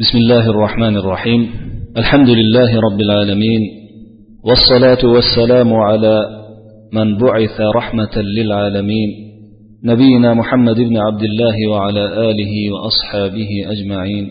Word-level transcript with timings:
بسم 0.00 0.18
الله 0.18 0.50
الرحمن 0.50 0.96
الرحيم. 0.96 1.50
الحمد 1.96 2.28
لله 2.28 2.80
رب 2.80 3.00
العالمين. 3.00 3.60
والصلاة 4.44 5.04
والسلام 5.04 5.74
على 5.74 6.20
من 6.92 7.18
بعث 7.18 7.60
رحمة 7.60 8.16
للعالمين. 8.16 9.08
نبينا 9.84 10.34
محمد 10.34 10.76
بن 10.76 10.96
عبد 10.96 11.22
الله 11.22 11.70
وعلى 11.70 12.30
آله 12.30 12.72
وأصحابه 12.72 13.48
أجمعين. 13.66 14.28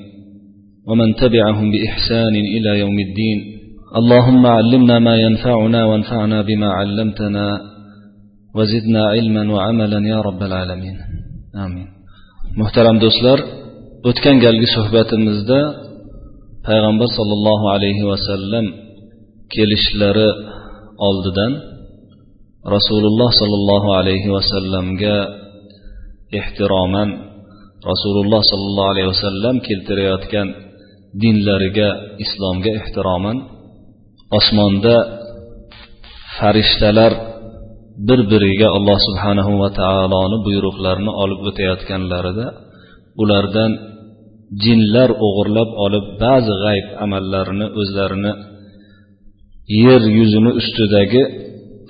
ومن 0.88 1.16
تبعهم 1.16 1.72
بإحسان 1.72 2.36
إلى 2.36 2.80
يوم 2.80 3.00
الدين. 3.00 3.60
اللهم 3.96 4.46
علمنا 4.46 5.00
ما 5.00 5.16
ينفعنا 5.16 5.86
وانفعنا 5.86 6.42
بما 6.42 6.68
علمتنا. 6.68 7.60
وزدنا 8.56 9.06
علما 9.06 9.54
وعملا 9.54 10.08
يا 10.08 10.22
رب 10.22 10.44
العالمين. 10.44 10.96
آمين. 11.56 11.88
محترم 12.58 13.00
دوستlar 13.00 13.63
o'tgan 14.10 14.38
galgi 14.46 14.68
suhbatimizda 14.76 15.60
payg'ambar 16.68 17.10
sollallohu 17.18 17.66
alayhi 17.76 18.04
vasallam 18.12 18.66
kelishlari 19.54 20.30
oldidan 21.08 21.54
rasululloh 22.76 23.30
sollallohu 23.42 23.90
alayhi 24.00 24.30
vasallamga 24.38 25.18
ehtiroman 26.40 27.10
rasululloh 27.92 28.42
sollallohu 28.52 28.90
alayhi 28.94 29.10
vasallam 29.14 29.56
keltirayotgan 29.68 30.48
dinlariga 31.22 31.90
islomga 32.24 32.72
ehtiroman 32.80 33.38
osmonda 34.38 34.96
farishtalar 36.38 37.14
bir 38.08 38.20
biriga 38.32 38.68
alloh 38.78 38.98
subhanahu 39.08 39.54
va 39.62 39.70
taoloni 39.82 40.38
buyruqlarini 40.48 41.12
olib 41.24 41.40
o'tayotganlarida 41.50 42.48
ulardan 43.22 43.72
jinlar 44.64 45.10
o'g'irlab 45.26 45.70
olib 45.86 46.06
ba'zi 46.24 46.54
g'ayb 46.64 46.88
amallarini 47.04 47.68
o'zlarini 47.82 48.34
yer 49.84 50.02
yuzini 50.18 50.52
ustidagi 50.60 51.24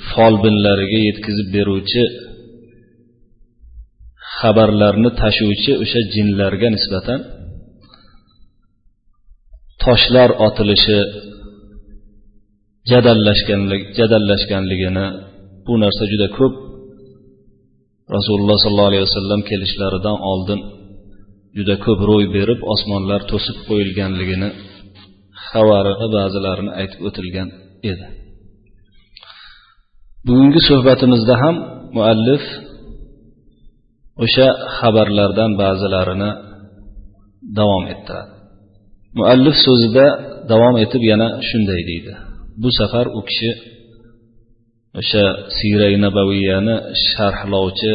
folbinlariga 0.10 1.00
yetkazib 1.08 1.48
beruvchi 1.56 2.04
xabarlarni 4.38 5.10
tashuvchi 5.22 5.72
o'sha 5.84 6.02
jinlarga 6.14 6.68
nisbatan 6.76 7.20
toshlar 9.84 10.30
otilishi 10.48 11.00
jadallashganligini 14.00 15.06
bu 15.66 15.74
narsa 15.84 16.04
juda 16.12 16.28
ko'p 16.38 16.54
rasululloh 18.16 18.58
sollallohu 18.64 18.92
alayhi 18.92 19.06
vasallam 19.10 19.42
kelishlaridan 19.50 20.18
oldin 20.32 20.60
juda 21.58 21.76
ko'p 21.86 22.00
ro'y 22.10 22.26
berib 22.36 22.60
osmonlar 22.74 23.22
to'sib 23.32 23.58
qo'yilganligini 23.68 24.50
xabarini 25.48 26.08
ba'zilarini 26.18 26.72
aytib 26.80 27.00
o'tilgan 27.08 27.50
edi. 27.92 28.06
Bugungi 30.28 30.62
suhbatimizda 30.70 31.36
ham 31.44 31.56
muallif 31.98 32.44
o'sha 34.24 34.48
xabarlardan 34.78 35.52
ba'zilarini 35.62 36.32
davom 37.60 37.84
ettiradi. 37.94 38.32
Muallif 39.18 39.56
so'zida 39.66 40.06
davom 40.52 40.76
etib 40.84 41.04
yana 41.12 41.28
shunday 41.50 41.82
deydi. 41.90 42.14
Bu 42.62 42.70
safar 42.80 43.06
u 43.18 43.22
kishi 43.30 43.52
o'sha 45.00 45.26
siray 45.58 45.94
nabaviyani 46.06 46.76
sharhlovchi 47.10 47.94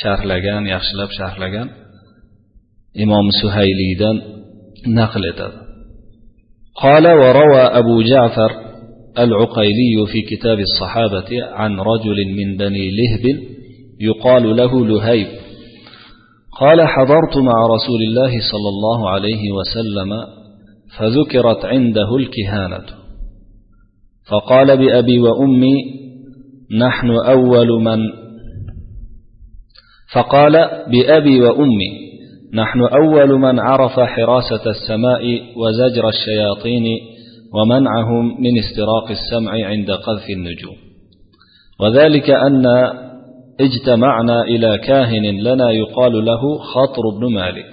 sharhlagan 0.00 0.62
yaxshilab 0.74 1.10
sharhlagan 1.18 1.68
imom 3.04 3.26
suhayliydan 3.40 4.16
naql 4.98 5.24
etadi 5.32 5.66
قال 6.84 7.06
وروى 7.06 7.60
أبو 7.80 8.02
جعفر 8.02 8.50
العقيلي 9.18 10.06
في 10.12 10.22
كتاب 10.22 10.58
الصحابة 10.60 11.44
عن 11.52 11.80
رجل 11.80 12.18
من 12.38 12.56
بني 12.56 12.90
لهب 12.90 13.40
يقال 14.00 14.56
له 14.56 14.86
لهيب. 14.86 15.26
قال 16.60 16.88
حضرت 16.88 17.36
مع 17.36 17.66
رسول 17.66 18.02
الله 18.08 18.30
صلى 18.52 18.68
الله 18.68 19.10
عليه 19.10 19.52
وسلم 19.52 20.10
فذكرت 20.98 21.64
عنده 21.64 22.16
الكهانة. 22.16 22.86
فقال 24.30 24.76
بأبي 24.76 25.18
وأمي 25.20 25.74
نحن 26.78 27.10
أول 27.10 27.82
من. 27.82 28.00
فقال 30.12 30.52
بأبي 30.92 31.40
وأمي 31.40 32.05
نحن 32.56 32.80
أول 32.80 33.38
من 33.38 33.58
عرف 33.58 34.00
حراسة 34.00 34.70
السماء 34.70 35.22
وزجر 35.56 36.08
الشياطين 36.08 36.84
ومنعهم 37.54 38.42
من 38.42 38.58
استراق 38.58 39.10
السمع 39.10 39.66
عند 39.66 39.90
قذف 39.90 40.30
النجوم. 40.30 40.76
وذلك 41.80 42.30
أن 42.30 42.62
اجتمعنا 43.60 44.42
إلى 44.42 44.78
كاهن 44.78 45.24
لنا 45.42 45.70
يقال 45.70 46.24
له 46.24 46.58
خطر 46.58 47.02
بن 47.20 47.34
مالك 47.34 47.70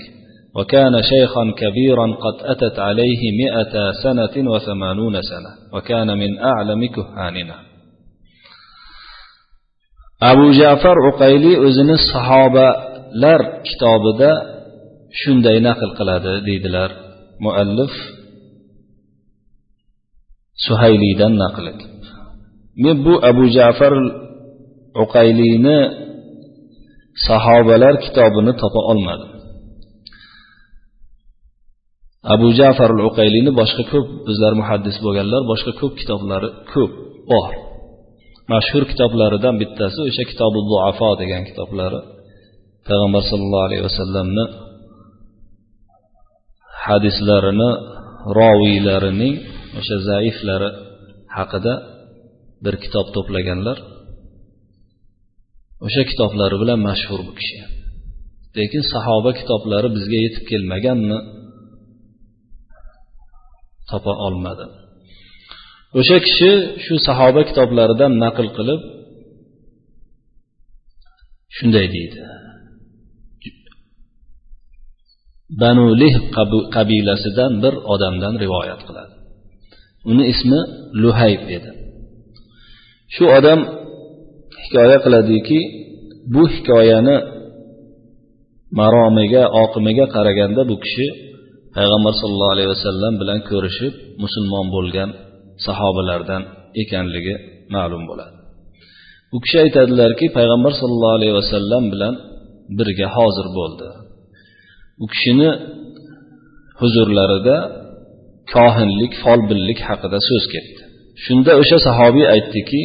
وكان 0.55 1.01
شيخا 1.01 1.53
كبيرا 1.57 2.05
قد 2.05 2.45
أتت 2.45 2.79
عليه 2.79 3.31
مئة 3.45 3.91
سنة 4.03 4.51
وثمانون 4.51 5.13
سنة 5.21 5.77
وكان 5.77 6.17
من 6.17 6.39
أعلم 6.39 6.85
كهاننا. 6.85 7.55
أبو 10.23 10.51
جعفر 10.51 10.95
عقيلي 11.07 11.57
أذن 11.57 11.89
الصحابة 11.89 12.65
لر 13.15 13.41
كتاب 13.44 14.17
ده 14.19 14.53
shunday 15.22 15.57
naql 15.68 15.90
qiladi 16.00 16.34
deydilar 16.47 16.90
muallif 17.46 17.94
suhayliydan 20.66 21.34
naql 21.44 21.66
etib. 21.74 21.91
Men 22.84 22.96
bu 23.06 23.13
abu 23.29 23.44
jafar 23.57 23.94
uqayliyni 25.03 25.78
sahobalar 27.28 27.96
kitobini 28.06 28.53
topa 28.62 28.81
olmadim. 28.91 29.31
Abu 32.34 32.47
jafar 32.59 32.91
uqayliyni 33.09 33.51
boshqa 33.59 33.84
ko'p 33.91 34.07
bizlar 34.28 34.53
muhaddis 34.62 34.97
bo'lganlar 35.06 35.41
boshqa 35.51 35.72
ko'p 35.80 35.94
kitoblari 36.01 36.50
ko'p 36.72 36.91
bor. 37.31 37.51
Mashhur 38.53 38.84
kitoblaridan 38.91 39.56
bittasi 39.62 40.00
o'sha 40.07 40.24
kitobi 40.31 40.59
duafo 40.69 41.09
degan 41.22 41.41
kitoblari. 41.50 42.00
Payg'ambar 42.88 43.24
sollallohu 43.30 43.66
alayhi 43.68 43.84
vasallamni 43.90 44.45
hadislarini 46.88 47.71
roviylarining 48.39 49.35
o'sha 49.79 49.97
zaiflari 50.09 50.69
haqida 51.38 51.73
bir 52.63 52.75
kitob 52.83 53.07
to'plaganlar 53.16 53.77
o'sha 55.85 56.03
kitoblari 56.09 56.55
bilan 56.61 56.79
mashhur 56.89 57.19
bu 57.27 57.33
kishi. 57.39 57.59
Lekin 58.57 58.83
sahoba 58.94 59.31
kitoblari 59.39 59.88
bizga 59.95 60.17
yetib 60.25 60.44
kelmaganmi? 60.51 61.19
Topa 63.89 64.13
olmadi. 64.25 64.65
O'sha 66.00 66.17
kishi 66.27 66.51
shu 66.83 66.95
sahoba 67.07 67.41
kitoblaridan 67.50 68.11
naql 68.23 68.47
qilib 68.57 68.81
shunday 71.57 71.88
deydi. 71.95 72.19
Banu 75.62 75.86
lih 76.02 76.16
qabilasidan 76.76 77.52
bir 77.64 77.74
odamdan 77.94 78.34
rivoyat 78.44 78.81
qiladi. 78.88 79.14
Uni 80.12 80.24
ismi 80.34 80.59
luhayb 81.02 81.42
edi. 81.58 81.72
Shu 83.16 83.24
odam 83.38 83.59
hikoya 84.64 84.98
qiladiki 85.06 85.59
bu 86.34 86.44
hikoyani 86.54 87.18
maromiga 88.80 89.44
oqimiga 89.64 90.06
qaraganda 90.16 90.62
bu 90.70 90.76
kishi 90.84 91.08
payg'ambar 91.75 92.14
sollallohu 92.22 92.54
alayhi 92.56 92.72
vasallam 92.75 93.13
bilan 93.22 93.39
ko'rishib 93.50 93.94
musulmon 94.24 94.68
bo'lgan 94.75 95.10
sahobalardan 95.66 96.42
ekanligi 96.81 97.36
ma'lum 97.75 98.04
bo'ladi. 98.10 98.36
U 99.36 99.38
kishi 99.44 99.57
aytadilarki 99.66 100.25
payg'ambar 100.38 100.74
sollallohu 100.81 101.16
alayhi 101.19 101.36
vasallam 101.42 101.84
bilan 101.94 102.13
birga 102.78 103.07
hozir 103.18 103.48
bo'ldi. 103.60 103.88
U 105.03 105.05
kishini 105.13 105.50
huzurlarida 106.79 107.57
kohinlik 108.53 109.13
folbinlik 109.23 109.79
haqida 109.88 110.17
so'z 110.29 110.45
ketdi. 110.53 110.81
Shunda 111.23 111.51
o'sha 111.61 111.77
sahobiy 111.88 112.25
aytdiki 112.35 112.83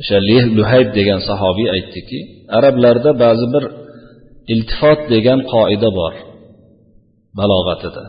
o'sha 0.00 0.16
luhayb 0.58 0.88
degan 0.98 1.20
sahobiy 1.28 1.68
aytdiki 1.76 2.18
arablarda 2.56 3.10
ba'zi 3.24 3.46
bir 3.54 3.64
iltifot 4.52 5.00
degan 5.14 5.40
qoida 5.52 5.88
bor 5.98 6.14
balog'atida. 7.38 8.04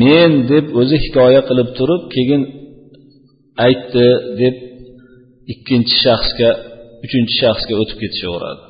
Men 0.00 0.32
deb 0.52 0.66
o'zi 0.80 0.96
hikoya 1.04 1.40
qilib 1.48 1.68
turib 1.78 2.02
keyin 2.14 2.42
aytdi 3.66 4.06
deb 4.40 4.56
ikkinchi 5.52 5.94
shaxsga 6.04 6.50
uchinchi 7.04 7.34
shaxsga 7.42 7.74
o'tib 7.82 7.98
ketishaveradi. 8.02 8.62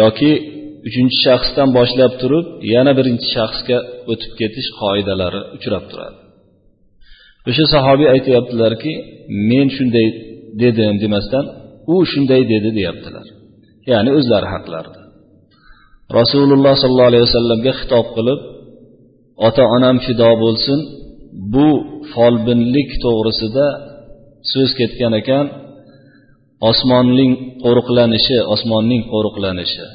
Yoki 0.00 0.32
uchinchi 0.86 1.16
shaxsdan 1.26 1.68
boshlab 1.78 2.12
turib 2.22 2.46
yana 2.74 2.92
birinchi 2.98 3.26
shaxsga 3.36 3.78
o'tib 4.12 4.32
ketish 4.40 4.68
qoidalari 4.80 5.40
uchrab 5.56 5.84
turadi. 5.90 6.18
O'sha 7.48 7.64
sahobiy 7.74 8.08
aytyaptilarki 8.14 8.92
men 9.50 9.66
shunday 9.76 10.08
dedim 10.62 10.94
demasdan 11.02 11.44
u 11.92 11.96
shunday 12.12 12.42
dedi 12.52 12.68
deyaptilar. 12.78 13.26
Ya'ni 13.90 14.10
o'zlari 14.18 14.48
haqlarida. 14.54 15.00
Rasululloh 16.18 16.74
sollallohu 16.82 17.10
alayhi 17.12 17.24
vasallamga 17.28 17.72
xitob 17.80 18.06
qilib 18.16 18.40
ota 19.46 19.64
onam 19.76 19.96
fido 20.06 20.30
bo'lsin 20.42 20.78
bu 21.54 21.68
folbinlik 22.12 22.90
to'g'risida 23.04 23.66
so'z 24.52 24.70
ketgan 24.78 25.12
ekan 25.20 25.46
osmonning 26.70 27.32
qo'riqlanishi 27.64 28.36
osmonning 28.54 29.02
qo'riqlanishi. 29.12 29.86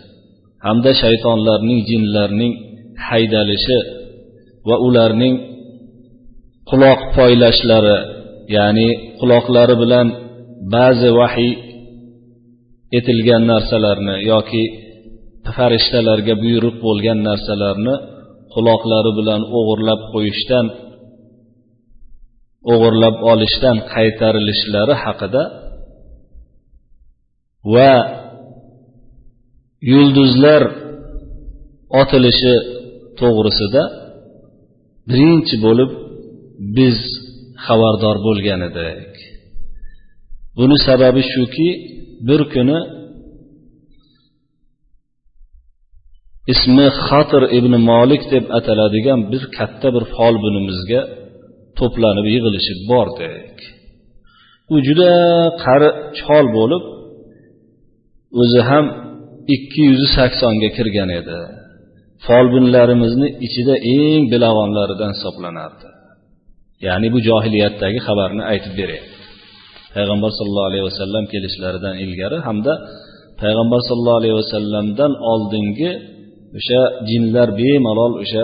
Hamda 0.66 0.92
shaytonlarning 1.02 1.80
jinlarning 1.90 2.54
haydalishi 3.08 3.80
va 4.68 4.76
ularning 4.88 5.36
quloq 6.70 7.00
poylashlari 7.18 7.98
ya'ni 8.56 8.90
quloqlari 9.20 9.76
bilan 9.84 10.08
ba'zi 10.76 11.10
vahiy 11.20 11.54
etilgan 12.98 13.44
narsalarni 13.52 14.16
yoki 14.32 14.64
farishtalarga 15.56 16.34
buyruq 16.44 16.76
bo'lgan 16.86 17.20
narsalarni 17.30 17.96
quloqlari 18.54 19.12
bilan 19.20 19.42
o'g'irlab 19.58 20.02
qo'yishdan 20.14 20.66
o'g'irlab 22.74 23.16
olishdan 23.32 23.78
qaytarilishlari 23.94 24.96
haqida 25.04 25.44
va 27.74 27.92
yulduzlar 29.92 30.64
otilishi 32.02 32.56
to'g'risida 33.20 33.84
birinchi 35.10 35.56
bo'lib 35.66 35.92
biz 36.78 36.98
xabardor 37.66 38.18
bo'lgan 38.28 38.62
edik. 38.70 39.14
Buni 40.58 40.78
sababi 40.88 41.22
shuki 41.34 41.70
bir 42.28 42.42
kuni 42.54 42.80
ismi 46.54 46.88
xatir 47.08 47.44
ibn 47.58 47.74
molik 47.90 48.24
deb 48.34 48.46
ataladigan 48.58 49.20
bir 49.32 49.44
katta 49.58 49.88
bir 49.96 50.04
folbinimizga 50.16 51.02
to'planib 51.80 52.26
yig'ilishib 52.34 52.80
bordik. 52.92 53.56
U 54.74 54.76
juda 54.88 55.12
qari 55.64 55.90
chol 56.20 56.46
bo'lib 56.58 56.84
o'zi 58.42 58.62
ham 58.70 58.86
ikki 59.56 59.82
yuz 59.92 60.04
saksonga 60.18 60.70
kirgan 60.78 61.10
edi. 61.20 61.40
Folbinlarimizni 62.26 63.28
ichida 63.48 63.76
eng 63.98 64.24
bilag'onlaridan 64.34 65.12
hisoblanardi. 65.16 65.88
Ya'ni 66.88 67.08
bu 67.14 67.20
johiliyatdagi 67.28 68.00
xabarni 68.08 68.44
aytib 68.52 68.74
beryapti 68.82 69.24
payg'ambar 69.96 70.32
sollallohu 70.40 70.70
alayhi 70.72 70.86
vasallam 70.90 71.24
kelishlaridan 71.34 71.96
ilgari 72.06 72.38
hamda 72.48 72.74
payg'ambar 73.42 73.80
sollallohu 73.90 74.20
alayhi 74.22 74.38
vasallamdan 74.42 75.12
oldingi 75.32 75.92
o'sha 76.58 76.82
jinlar 77.10 77.50
bemalol 77.60 78.14
o'sha 78.24 78.44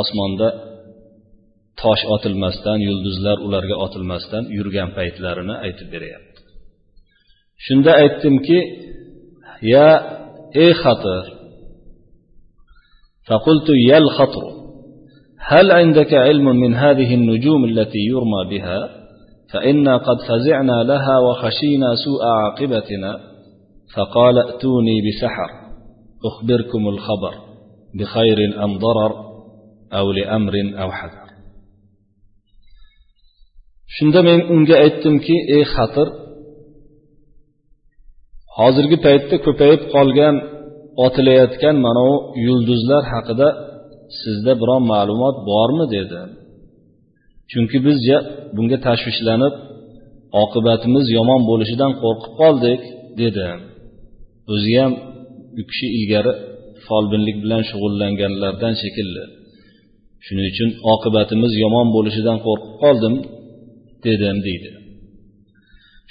osmonda 0.00 0.48
tosh 1.82 2.02
otilmasdan 2.14 2.78
yulduzlar 2.88 3.36
ularga 3.46 3.76
otilmasdan 3.84 4.44
yurgan 4.56 4.88
paytlarini 4.98 5.54
aytib 5.66 5.88
beryapti. 5.94 6.40
Shunda 7.64 7.90
aytdimki 8.02 8.58
ya 9.72 9.88
ey 10.62 10.72
xatir 10.82 11.24
فقلت 13.28 13.68
يا 13.88 13.98
الخطر 13.98 14.42
هل 15.38 15.70
عندك 15.70 16.14
علم 16.14 16.44
من 16.44 16.74
هذه 16.74 17.14
النجوم 17.14 17.64
التي 17.64 17.98
يرمى 17.98 18.42
بها؟ 18.50 18.78
فإنا 19.52 19.96
قد 19.96 20.16
فزعنا 20.28 20.82
لها 20.82 21.18
وخشينا 21.18 21.94
سوء 22.04 22.24
عاقبتنا. 22.24 23.20
فقال 23.96 24.38
ائتوني 24.38 25.00
بسحر 25.08 25.50
أخبركم 26.24 26.88
الخبر 26.88 27.34
بخير 27.94 28.64
أم 28.64 28.78
ضرر 28.78 29.12
أو 29.92 30.12
لأمر 30.12 30.54
أو 30.82 30.90
حذر. 30.90 31.24
shunda 33.96 34.22
men 34.26 34.40
unga 34.54 34.76
ey 34.86 35.64
xatir 35.74 36.08
hozirgi 38.58 38.96
paytda 39.06 39.36
ko'payib 39.46 39.82
qolgan 39.94 40.34
otilayotgan 41.04 41.76
mana 41.86 42.02
bu 42.08 42.16
yulduzlar 42.46 43.02
haqida 43.12 43.48
sizda 44.20 44.52
biron 44.60 44.82
ma'lumot 44.92 45.36
bormi 45.50 45.86
dedi. 45.96 46.20
Chunki 47.50 47.78
biz 47.86 47.98
bunga 48.56 48.78
tashvishlanib 48.86 49.54
oqibatimiz 50.42 51.06
yomon 51.16 51.40
bo'lishidan 51.50 51.92
qo'rqib 52.02 52.32
qoldik 52.40 52.80
dedi. 53.20 53.46
O'zi 54.52 54.72
ham 54.80 54.92
u 55.60 55.62
kishi 55.70 55.86
ilgari 55.98 56.32
folbinlik 56.86 57.36
bilan 57.44 57.62
shug'ullanganlardan 57.70 58.74
shekilli. 58.82 59.24
Shuning 60.24 60.46
uchun 60.52 60.70
oqibatimiz 60.92 61.52
yomon 61.64 61.86
bo'lishidan 61.96 62.38
qo'rqib 62.46 62.72
qoldim 62.82 63.14
dedim 64.06 64.36
deydi. 64.46 64.70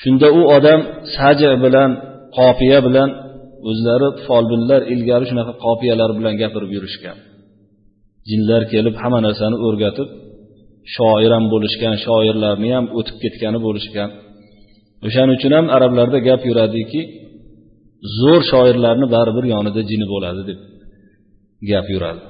Shunda 0.01 0.27
u 0.39 0.41
odam 0.57 0.79
saja 1.15 1.51
bilan 1.65 1.91
qofiya 2.37 2.79
bilan 2.87 3.09
o'zlari 3.69 4.07
folbinlar 4.27 4.81
ilgari 4.93 5.25
shunaqa 5.29 5.53
qofiyalar 5.65 6.09
bilan 6.17 6.33
gapirib 6.41 6.71
yurishgan. 6.77 7.17
Jinlar 8.29 8.61
kelib 8.73 8.95
hamma 9.01 9.19
narsani 9.27 9.57
o'rgatib 9.67 10.09
shoir 10.95 11.31
ham 11.35 11.45
bo'lishgan 11.53 11.95
shoirlarni 12.05 12.69
ham 12.77 12.85
o'tib 12.97 13.17
ketgani 13.23 13.59
bo'lishgan. 13.67 14.09
O'shaning 15.05 15.33
uchun 15.37 15.51
ham 15.57 15.65
arablarda 15.75 16.19
gap 16.27 16.41
yuradiki 16.49 17.01
zo'r 18.19 18.41
shoirlarni 18.51 19.05
baribir 19.15 19.45
yonida 19.53 19.81
jini 19.89 20.05
bo'ladi 20.13 20.41
deb 20.49 20.59
gap 21.69 21.87
yuradi. 21.93 22.23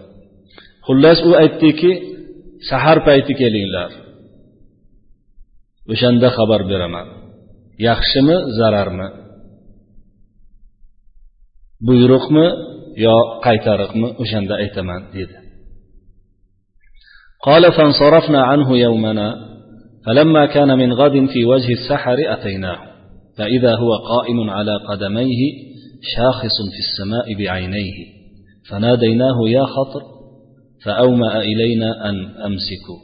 Xullas 0.88 1.20
u 1.30 1.32
aytdiki 1.44 1.92
sahar 2.70 2.98
payti 3.08 3.34
kelinglar. 3.42 3.92
O'shanda 5.94 6.28
xabar 6.38 6.62
beraman. 6.72 7.08
Yaxshimi 7.88 8.38
zararmi? 8.60 9.08
Buyruqmi 11.88 12.48
yo 13.06 13.16
qaytariqmi 13.46 14.08
o'shanda 14.22 14.54
aytaman 14.64 15.02
dedi. 15.18 15.36
قال 17.48 17.64
فانصرفنا 17.78 18.42
عنه 18.44 18.78
يومنا 18.78 19.36
فلما 20.06 20.46
كان 20.46 20.78
من 20.78 20.94
غد 20.94 21.26
في 21.34 21.46
وجه 21.46 21.74
السحر 21.74 22.18
أتيناه 22.36 22.78
فإذا 23.38 23.76
هو 23.76 23.92
قائم 24.12 24.50
على 24.50 24.76
قدميه 24.90 25.42
شاخص 26.16 26.58
في 26.74 26.80
السماء 26.86 27.26
بعينيه 27.40 27.94
فناديناه 28.70 29.38
يا 29.48 29.66
خطر 29.66 30.02
فأومأ 30.86 31.40
إلينا 31.40 32.10
أن 32.10 32.16
أمسكوا 32.26 33.00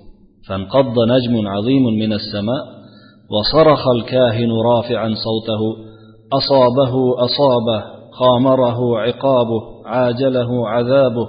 فانقض 0.47 0.95
نجم 1.09 1.47
عظيم 1.47 1.83
من 1.83 2.13
السماء 2.13 2.63
وصرخ 3.31 3.87
الكاهن 3.87 4.51
رافعا 4.51 5.07
صوته 5.07 5.61
أصابه 6.33 7.23
أصابه 7.25 7.98
قامره 8.19 8.99
عقابه 8.99 9.61
عاجله 9.85 10.69
عذابه 10.69 11.27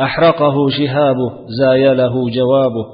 أحرقه 0.00 0.68
شهابه 0.68 1.30
زايله 1.58 2.30
جوابه. 2.30 2.86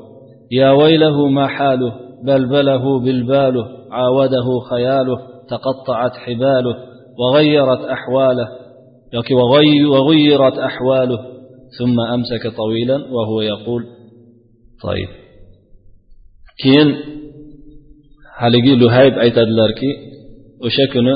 يا 0.50 0.71
ويله 0.71 1.29
ما 1.29 1.47
حاله 1.47 1.93
بلبله 2.25 3.00
بلباله 3.00 3.64
عاوده 3.90 4.47
خياله 4.71 5.19
تقطعت 5.49 6.12
حباله 6.12 6.75
وغيرت 7.19 7.81
أحواله. 7.81 8.49
وغيرت 9.90 10.59
أحواله. 10.59 11.19
ثم 11.79 12.00
أمسك 12.00 12.57
طويلا 12.57 12.97
وهو 12.97 13.40
يقول 13.40 13.83
طيب. 14.83 15.09
keyin 16.62 16.88
haligi 18.40 18.75
luhayb 18.83 19.14
aytadilarki 19.25 19.90
o'sha 20.67 20.85
kuni 20.93 21.14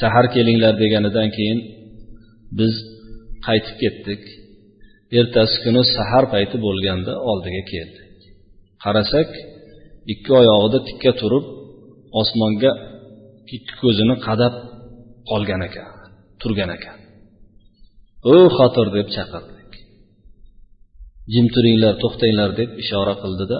sahar 0.00 0.26
kelinglar 0.34 0.74
deganidan 0.82 1.28
keyin 1.36 1.60
biz 2.58 2.74
qaytib 3.46 3.76
ketdik. 3.82 4.22
Ertasi 5.18 5.56
kuni 5.64 5.82
sahar 5.96 6.24
payti 6.34 6.56
bo'lganda 6.66 7.12
oldiga 7.30 7.62
keldik. 7.72 8.18
Qarasak 8.84 9.28
ikki 10.12 10.30
oyog'ida 10.40 10.78
tikka 10.88 11.12
turib 11.20 11.46
osmonga 12.20 12.72
ikki 13.56 13.74
ko'zini 13.82 14.16
qadab 14.26 14.54
qolgan 15.30 15.62
ekan 15.68 15.90
turgan 16.40 16.70
ekan. 16.76 16.96
O 18.32 18.34
xotir 18.56 18.86
deb 18.96 19.08
chaqirdik. 19.16 19.70
Jim 21.32 21.46
turinglar 21.54 21.94
to'xtanglar 22.02 22.50
deb 22.60 22.70
ishora 22.82 23.14
qildida 23.22 23.58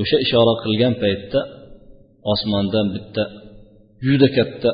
o'sha 0.00 0.16
ishora 0.26 0.54
qilgan 0.64 0.94
paytda 1.02 1.40
osmondan 2.32 2.86
bitta 2.94 3.24
juda 4.06 4.28
katta 4.36 4.70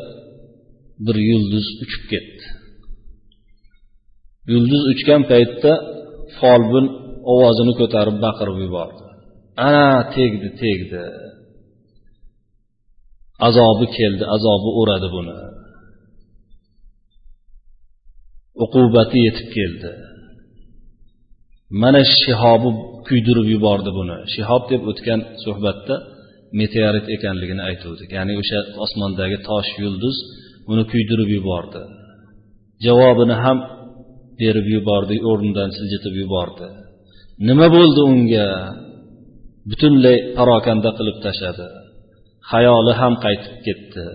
bir 1.07 1.17
yulduz 1.31 1.67
uchib 1.85 2.05
ketdi. 2.13 2.47
Yulduz 4.53 4.83
uchgan 4.93 5.23
paytda 5.33 5.73
folbin 6.39 6.87
ovozini 7.33 7.73
ko'tarib 7.81 8.17
baqirib 8.25 8.59
yubordi. 8.65 9.05
Ana 9.67 9.89
tegdi 10.17 10.49
tegdi. 10.63 11.05
Azobi 13.47 13.87
keldi 13.99 14.25
azobi 14.35 14.71
uradi 14.81 15.09
buni. 15.17 15.37
Uqubati 18.65 19.19
yetib 19.27 19.49
keldi. 19.57 19.91
Mana 21.83 22.03
shihobi 22.21 22.71
kuydirib 23.09 23.47
yubordi 23.55 23.91
buni. 23.99 24.17
Shihob 24.35 24.63
deb 24.73 24.83
o'tgan 24.91 25.21
suhbatda 25.45 25.95
meteorit 26.61 27.07
ekanligini 27.17 27.63
aytuvdik. 27.71 28.09
Ya'ni 28.17 28.33
o'sha 28.43 28.59
osmondagi 28.85 29.39
tosh 29.49 29.71
yulduz 29.83 30.17
uni 30.73 30.85
kuydirib 30.93 31.31
yubordi. 31.37 31.83
Javobini 32.87 33.37
ham 33.45 33.59
berib 34.41 34.67
yubordi 34.77 35.15
o'rnidan 35.31 35.71
siljitib 35.77 36.15
yubordi. 36.23 36.67
Nima 37.49 37.67
bo'ldi 37.77 38.01
unga? 38.11 38.49
Butunlay 39.71 40.17
parokanda 40.37 40.91
qilib 40.99 41.19
tashladi. 41.25 41.67
Xayoli 42.51 42.93
ham 43.01 43.15
qaytib 43.25 43.57
ketdi. 43.67 44.07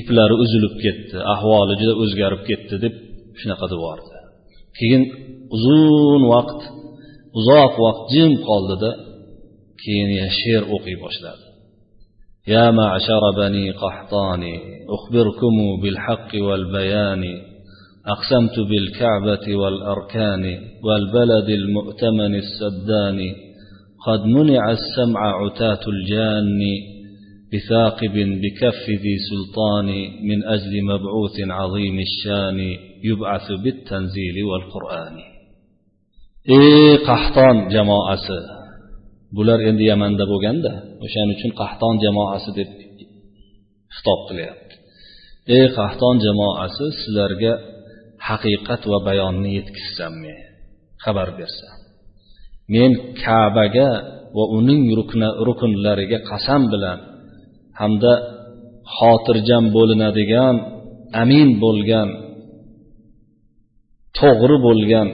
Iplari 0.00 0.34
uzilib 0.44 0.74
ketdi 0.84 1.16
ahvoli 1.34 1.74
juda 1.80 1.94
o'zgarib 2.02 2.42
ketdi 2.48 2.74
deb 2.84 2.94
shunaqa 3.40 3.66
devordi 3.74 4.20
keyin 4.78 5.02
uzun 5.56 6.22
vaqt 6.32 6.60
uzoq 7.38 7.72
vaqt 7.84 8.04
jim 8.14 8.32
qoldida 8.48 8.90
keyin 9.82 10.10
she'r 10.40 10.62
o'qiy 10.74 10.96
boshladi. 11.04 11.44
يا 12.48 12.70
معشر 12.70 13.20
بني 13.36 13.70
قحطان 13.70 14.42
أخبركم 14.88 15.82
بالحق 15.82 16.28
والبيان 16.34 17.24
أقسمت 18.06 18.60
بالكعبة 18.68 19.56
والأركان 19.56 20.58
والبلد 20.84 21.48
المؤتمن 21.48 22.34
السدان 22.34 23.20
قد 24.06 24.24
منع 24.24 24.70
السمع 24.70 25.44
عتاة 25.44 25.80
الجان 25.88 26.60
بثاقب 27.52 28.12
بكف 28.14 28.88
ذي 28.88 29.16
سلطان 29.30 29.86
من 30.28 30.44
أجل 30.44 30.84
مبعوث 30.84 31.40
عظيم 31.40 31.98
الشان 31.98 32.76
يبعث 33.04 33.52
بالتنزيل 33.52 34.44
والقرآن. 34.44 35.16
ey 36.48 37.04
qahton 37.04 37.68
jamoasi 37.68 38.59
bular 39.36 39.58
endi 39.70 39.84
yamanda 39.90 40.24
bo'lganda 40.32 40.72
o'shaning 41.04 41.34
uchun 41.38 41.52
qahton 41.60 41.94
jamoasi 42.04 42.50
deb 42.58 42.70
xitob 43.94 44.20
qilyapti. 44.28 44.74
Ey 45.56 45.64
qahton 45.78 46.16
jamoasi 46.26 46.86
sizlarga 47.00 47.52
haqiqat 48.28 48.82
va 48.90 48.98
bayonni 49.08 49.50
yetkazsam 49.58 50.12
men 50.24 50.38
xabar 51.04 51.28
bersam. 51.38 51.76
Men 52.74 52.90
kabaga 53.22 53.90
va 54.36 54.44
uning 54.58 54.82
rukunlariga 55.48 56.18
qasam 56.30 56.62
bilan 56.72 56.98
hamda 57.80 58.12
xotirjam 58.96 59.64
bo'linadigan 59.76 60.56
amin 61.22 61.48
bo'lgan 61.64 62.08
to'g'ri 64.18 64.56
bo'lgan 64.66 65.08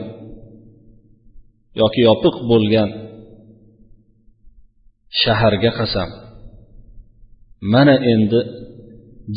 yoki 1.81 1.99
yopiq 2.09 2.35
bo'lgan 2.51 2.89
shaharga 5.21 5.71
qasam. 5.79 6.09
Mana 7.73 7.95
endi 8.13 8.39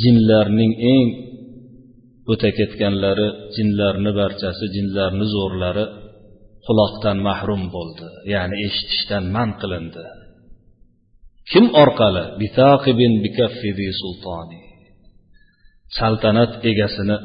jinlarning 0.02 0.72
eng 0.94 1.08
o'ta 2.32 2.48
ketganlari 2.58 3.28
jinlarni 3.56 4.10
barchasi 4.20 4.64
jinlarni 4.76 5.26
zo'rlari 5.36 5.84
quloqdan 6.66 7.18
mahrum 7.28 7.62
bo'ldi 7.74 8.06
ya'ni 8.32 8.56
eshitishdan 8.66 9.24
man 9.36 9.50
qilindi. 9.60 10.04
Kim 11.50 11.66
orqali? 11.82 12.24
Sultoni. 14.00 14.60
Saltanat 15.98 16.52
egasini 16.70 17.16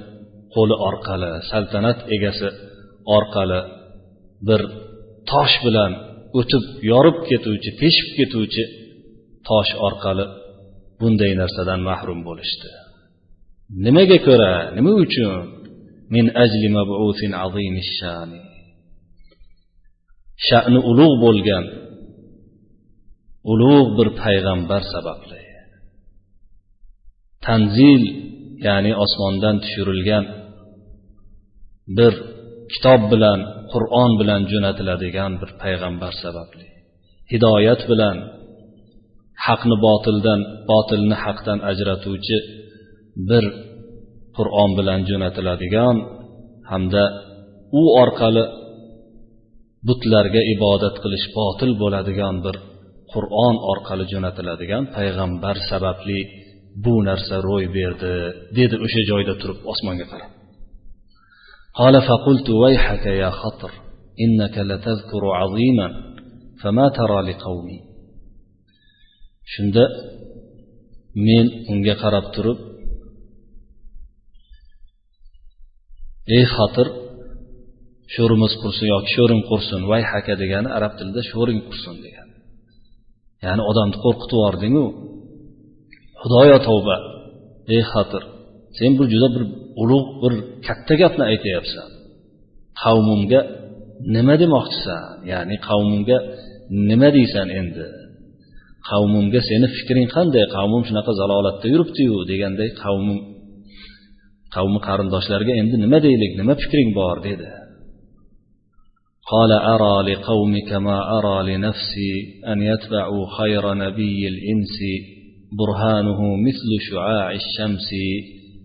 qo'li 0.56 0.76
orqali 0.90 1.32
saltanat 1.52 2.00
egasi 2.16 2.48
orqali 3.18 3.60
bir 4.48 4.62
tosh 5.32 5.56
bilan 5.66 5.92
o'tib 6.40 6.64
yorib 6.92 7.18
ketuvchi 7.30 7.72
teshib 7.82 8.10
ketuvchi 8.18 8.64
tosh 9.48 9.72
orqali 9.88 10.26
bunday 11.00 11.32
narsadan 11.42 11.80
mahrum 11.90 12.20
bo'lishdi. 12.28 12.70
Nimaga 13.86 14.18
ko'ra 14.28 14.52
nima 14.78 14.92
uchun? 15.06 15.32
Min 16.14 16.26
ajli 16.44 16.68
shani 18.00 18.40
sha'ni 20.48 20.80
ulug' 20.90 21.16
bo'lgan 21.26 21.66
ulug' 23.52 23.90
bir 23.98 24.08
payg'ambar 24.22 24.82
sababli. 24.94 25.42
Tanzil 27.46 28.04
ya'ni 28.66 28.92
osmondan 29.04 29.56
tushirilgan 29.64 30.26
bir 31.98 32.14
kitob 32.72 33.02
bilan 33.12 33.40
qur'on 33.76 34.12
bilan 34.20 34.42
jo'natiladigan 34.52 35.32
bir 35.42 35.50
payg'ambar 35.62 36.14
sababli. 36.24 36.66
Hidoyat 37.32 37.82
bilan 37.92 38.18
haqni 39.46 39.76
botildan 39.86 40.40
botilni 40.72 41.16
haqdan 41.26 41.60
ajratuvchi 41.72 42.38
bir 43.30 43.44
qur'on 44.38 44.72
bilan 44.80 45.00
jo'natiladigan 45.10 45.96
hamda 46.72 47.04
u 47.82 47.84
orqali 48.04 48.44
butlarga 49.88 50.42
ibodat 50.56 50.96
qilish 51.04 51.28
botil 51.40 51.72
bo'ladigan 51.82 52.36
bir 52.46 52.56
qur'on 53.14 53.56
orqali 53.72 54.06
jo'natiladigan 54.14 54.84
payg'ambar 54.98 55.56
sababli 55.70 56.20
bu 56.84 56.96
narsa 57.08 57.36
ro'y 57.48 57.66
berdi 57.78 58.14
dedi 58.58 58.76
o'sha 58.86 59.02
joyda 59.12 59.34
turib 59.42 59.60
osmonga 59.72 60.06
qarab. 60.12 60.35
قال 61.75 61.95
فقلت 62.09 62.51
ويحك 62.51 63.07
يا 63.07 63.31
خطر 63.31 63.71
إنك 64.25 64.59
لتذكر 64.59 65.23
عظيما 65.41 65.89
فما 66.63 66.87
ترى 66.89 67.19
لقومي 67.29 67.91
shunda 69.55 69.85
men 71.27 71.47
unga 71.73 71.95
qarab 72.03 72.27
turib 72.35 72.59
ey 76.37 76.45
xotir 76.55 76.89
sho'rimiz 78.15 78.53
qursin 78.63 78.87
yoki 78.95 79.11
sho'ring 79.17 79.43
qursin 79.51 79.81
vay 79.91 80.03
haka 80.11 80.35
degani 80.43 80.69
arab 80.79 80.93
tilida 80.99 81.23
sho'ring 81.31 81.61
qursin 81.67 81.95
degani 82.05 82.35
ya'ni 83.45 83.63
odamni 83.71 83.97
qo'rqitib 84.05 84.37
yubordingu 84.39 84.85
xudoyo 86.21 86.57
tavba 86.67 86.97
ey 87.75 87.83
xotir 87.93 88.23
sen 88.79 88.91
bu 88.99 89.05
juda 89.13 89.29
bir 89.35 89.45
ulug' 89.83 90.09
bir 90.23 90.33
katta 90.67 90.95
gapni 91.03 91.25
aytyapsan 91.33 91.89
qavmimga 92.83 93.41
nima 94.15 94.35
demoqchisan 94.43 95.05
ya'ni 95.33 95.57
qavmimga 95.69 96.19
nima 96.89 97.09
deysan 97.17 97.49
endi 97.61 97.87
qavmimga 98.91 99.41
seni 99.49 99.67
fikring 99.77 100.09
qanday 100.17 100.45
qavmim 100.57 100.83
shunaqa 100.89 101.13
zalolatda 101.21 101.67
yuribdiyu 101.73 102.17
deganday 102.31 102.69
qavmim 102.83 103.19
qavmi 104.55 104.79
qarindoshlariga 104.87 105.55
endi 105.61 105.77
nima 105.85 105.99
deylik 106.07 106.33
nima 106.41 106.55
fikring 106.63 106.91
bor 107.01 107.19
dedi 107.29 107.51
قال 109.35 109.53
أرى 109.53 109.97
لقومك 110.13 110.71
ما 110.87 110.99
أرى 111.19 111.37
لنفسي 111.51 112.13
أن 112.53 112.59
يتبعوا 112.71 113.25
خير 113.39 113.75
نبي 113.75 114.29
الإنس 114.33 114.77
برهانه 115.59 116.21
مثل 116.47 116.71
شعاع 116.91 117.27
الشمس 117.43 117.91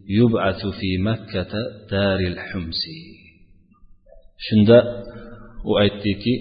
يبعث 0.09 0.61
في 0.79 0.89
مكة 1.09 1.53
دار 1.91 2.19
الحمس 2.19 2.83
shunda 4.45 4.77
u 5.69 5.71
aytdiki 5.83 6.33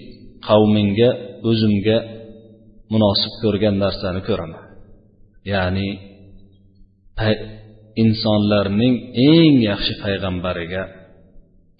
qavmingga 0.49 1.11
o'zimga 1.49 1.99
munosib 2.93 3.33
ko'rgan 3.43 3.77
narsani 3.85 4.21
ko'raman 4.29 4.65
ya'ni 5.53 5.89
insonlarning 8.03 8.95
eng 9.31 9.55
yaxshi 9.71 9.93
payg'ambariga 10.03 10.83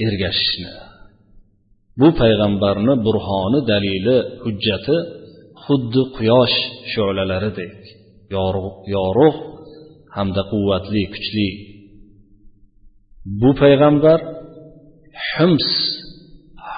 ergashishni 0.07 0.71
bu 2.01 2.09
payg'ambarni 2.21 2.95
burhoni 3.07 3.61
dalili 3.71 4.17
hujjati 4.45 4.97
xuddi 5.65 6.03
quyosh 6.17 6.57
shu'lalaridek 6.93 7.75
yorug' 8.95 9.39
hamda 10.17 10.43
quvvatli 10.51 11.03
kuchli 11.15 11.49
bu 13.26 13.50
payg'ambar 13.62 14.20
hums 15.34 15.70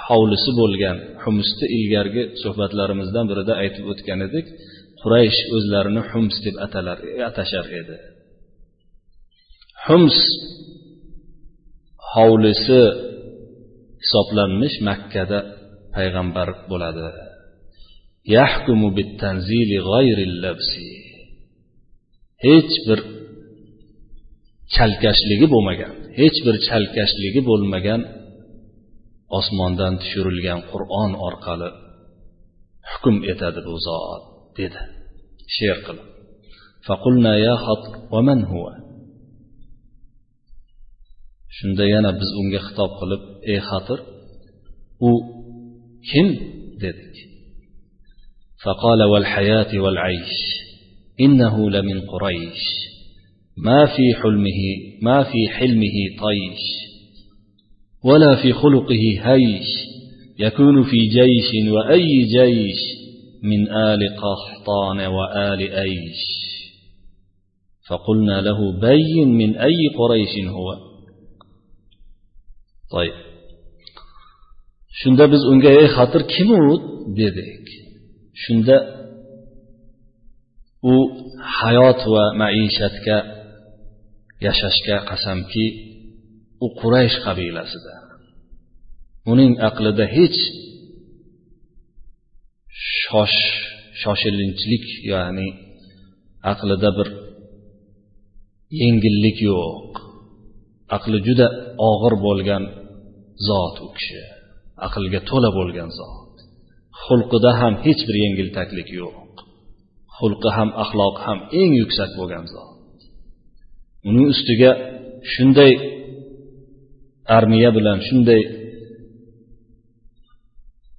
hovlisi 0.07 0.51
bo'lgan 0.59 0.97
humsni 1.23 1.65
ilgargi 1.77 2.23
suhbatlarimizdan 2.41 3.25
birida 3.31 3.53
aytib 3.63 3.85
o'tgan 3.91 4.19
edik 4.27 4.45
quraysh 5.01 5.39
o'zlarini 5.55 6.01
hums 6.11 6.35
deb 6.45 6.55
atalar 6.65 6.97
atashar 7.29 7.65
edi. 7.81 7.97
Hums 9.85 10.17
hovlisi 12.13 12.81
hisoblanmish 14.03 14.77
makkada 14.87 15.39
payg'ambar 15.95 16.49
bo'ladi. 16.71 17.07
Yahkumu 18.35 18.89
hech 22.45 22.73
bir 22.87 22.99
chalkashligi 24.75 25.47
bo'lmagan. 25.53 25.93
hech 26.18 26.38
bir 26.46 26.56
chalkashligi 26.68 27.40
bo'lmagan 27.50 28.00
osmondan 29.38 29.94
tushirilgan 30.02 30.60
qur'on 30.70 31.10
orqali 31.28 31.70
hukm 32.90 33.16
etadi 33.32 33.60
bu 33.68 33.74
zot 33.86 34.22
dedi 34.58 34.80
she'r 35.56 35.78
qilib 35.86 36.06
shunda 41.56 41.84
yana 41.94 42.10
biz 42.20 42.30
unga 42.40 42.60
xitob 42.66 42.90
qilib 43.00 43.22
ey 43.52 43.60
xatir 43.68 43.98
u 45.08 45.10
kim 46.08 46.28
dedik 46.84 47.14
فقال 48.64 49.00
والحياة 49.12 49.72
والعيش 49.82 50.34
إنه 51.24 51.70
لمن 51.70 51.98
قريش 52.12 52.62
ما 53.57 53.85
في 53.85 54.13
حلمه 54.21 54.61
ما 55.01 55.23
في 55.23 55.49
حلمه 55.49 55.97
طيش 56.21 56.63
ولا 58.03 58.35
في 58.41 58.53
خلقه 58.53 59.19
هيش 59.21 59.67
يكون 60.39 60.83
في 60.83 60.97
جيش 60.97 61.71
وأي 61.71 62.23
جيش 62.23 62.79
من 63.43 63.71
آل 63.71 63.99
قحطان 64.17 64.99
وآل 64.99 65.61
أيش. 65.71 66.21
فقلنا 67.87 68.41
له 68.41 68.79
بين 68.79 69.27
من 69.37 69.57
أي 69.57 69.77
قريش 69.97 70.47
هو. 70.47 70.75
طيب. 72.91 73.13
shunda 74.99 75.25
biz 75.33 75.43
unga 75.51 75.69
ey 75.81 75.87
xatir 75.97 76.21
kim 76.33 76.49
u 76.61 76.63
u 80.91 80.95
hayot 81.57 81.99
va 82.13 82.23
maishatga 82.41 83.17
yashashga 84.45 84.97
qasamki 85.09 85.65
u 86.65 86.67
quraysh 86.79 87.17
qabilasida. 87.25 87.95
Uning 89.31 89.53
aqlida 89.69 90.05
hech 90.15 90.39
shosh 93.01 93.39
shoshilinchlik 94.01 94.85
ya'ni 95.11 95.49
aqlida 96.51 96.89
bir 96.97 97.07
yengillik 98.81 99.37
yo'q. 99.49 99.91
Aqli 100.97 101.17
juda 101.27 101.47
og'ir 101.89 102.13
bo'lgan 102.25 102.63
zot 103.47 103.75
u 103.85 103.87
kishi. 103.97 104.21
Aqlga 104.87 105.19
to'la 105.29 105.49
bo'lgan 105.59 105.89
zot. 105.99 106.35
Xulqida 107.03 107.51
ham 107.61 107.73
hech 107.85 108.01
bir 108.07 108.15
yengiltaklik 108.23 108.89
yo'q. 108.99 109.17
Xulqi 110.17 110.49
ham 110.57 110.69
axloqi 110.83 111.21
ham 111.27 111.39
eng 111.59 111.71
yuksak 111.81 112.11
bo'lgan 112.19 112.45
zot. 112.53 112.70
Uning 114.07 114.27
ustiga 114.33 114.71
shunday 115.33 115.73
armiya 117.37 117.69
bilan 117.77 117.97
shunday 118.07 118.41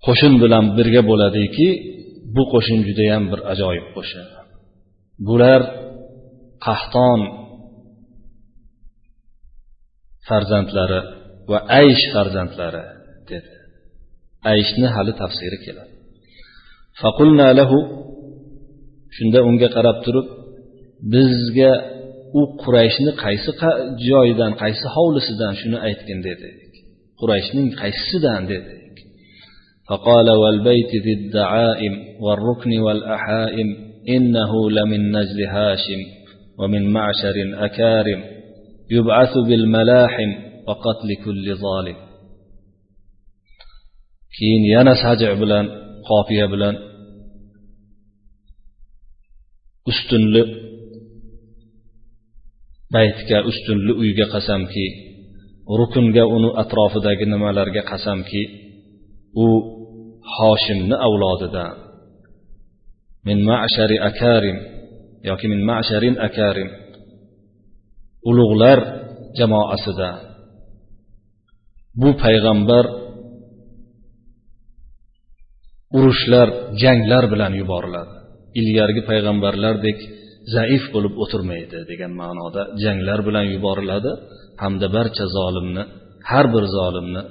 qo'shin 0.06 0.34
bilan 0.42 0.64
birga 0.76 1.02
bo'ladiki 1.10 1.68
bu 2.34 2.42
qo'shin 2.52 2.80
judayam 2.88 3.24
bir 3.30 3.40
ajoyib 3.52 3.86
qo'shin. 3.96 4.26
Bular 5.28 5.60
qahton 6.66 7.20
farzandlari 10.28 11.00
va 11.50 11.58
aysh 11.80 12.04
farzandlari 12.14 12.84
dedi. 13.30 13.52
Ayshni 14.52 14.86
hali 14.94 15.12
tafsiri 15.22 15.58
keladi. 15.64 15.92
Faqulna 17.00 17.48
lahu 17.58 17.78
shunda 19.16 19.38
unga 19.48 19.68
qarab 19.76 19.98
turib 20.04 20.26
bizga 21.12 21.72
u 22.39 22.41
qurayshni 22.63 23.11
qaysi 23.23 23.51
joyidan 24.09 24.51
qaysi 24.61 24.85
hovlisidan 24.95 25.53
shuni 25.59 25.77
aytgin 25.87 26.19
dedik 26.27 26.71
qurayshning 27.19 27.67
qaysisidan 27.81 28.43
dedik 28.51 28.75
فقال 29.89 30.27
والبيت 30.41 30.91
ذي 31.05 31.13
الدعائم 31.19 31.93
والركن 32.23 32.71
والأحائم 32.85 33.67
إنه 34.15 34.51
لمن 34.77 35.01
نجل 35.11 35.39
هاشم 35.55 36.01
ومن 36.59 36.83
معشر 36.97 37.35
أكارم 37.67 38.21
يبعث 38.95 39.33
بالملاحم 39.47 40.29
وقتل 40.67 41.09
كل 41.25 41.45
ظالم 41.65 41.97
keyin 44.37 44.63
yana 44.75 44.93
saji 45.03 45.27
bilan 45.41 45.65
qofiya 46.09 46.45
bilan 46.53 46.75
ustunli 49.89 50.41
baytga 52.94 53.38
ustunli 53.50 53.92
uyga 54.02 54.26
qasamki 54.34 54.86
rukunga 55.78 56.24
uni 56.36 56.50
atrofidagi 56.62 57.24
nimalarga 57.32 57.82
qasamki 57.90 58.42
u 59.44 59.48
hoshimni 60.36 60.96
avlodidan. 61.06 61.74
Min 63.26 63.38
mashari 63.50 63.96
akarim 64.10 64.58
yoki 65.28 65.46
min 65.52 65.60
masharin 65.70 66.16
akarim. 66.28 66.70
Ulug'lar 68.28 68.78
jamoasida 69.38 70.10
bu 72.00 72.08
payg'ambar 72.22 72.84
urushlar 75.96 76.48
janglar 76.82 77.24
bilan 77.32 77.52
yuboriladi. 77.60 78.12
Ilgargi 78.60 79.02
payg'ambarlardek 79.10 79.98
zaif 80.55 80.83
bo'lib 80.93 81.13
o'tirmaydi 81.23 81.77
degan 81.91 82.11
ma'noda 82.21 82.61
janglar 82.83 83.19
bilan 83.27 83.45
yuboriladi 83.55 84.11
hamda 84.61 84.87
barcha 84.95 85.25
zolimni 85.37 85.83
har 86.31 86.45
bir 86.53 86.63
zolimni 86.77 87.21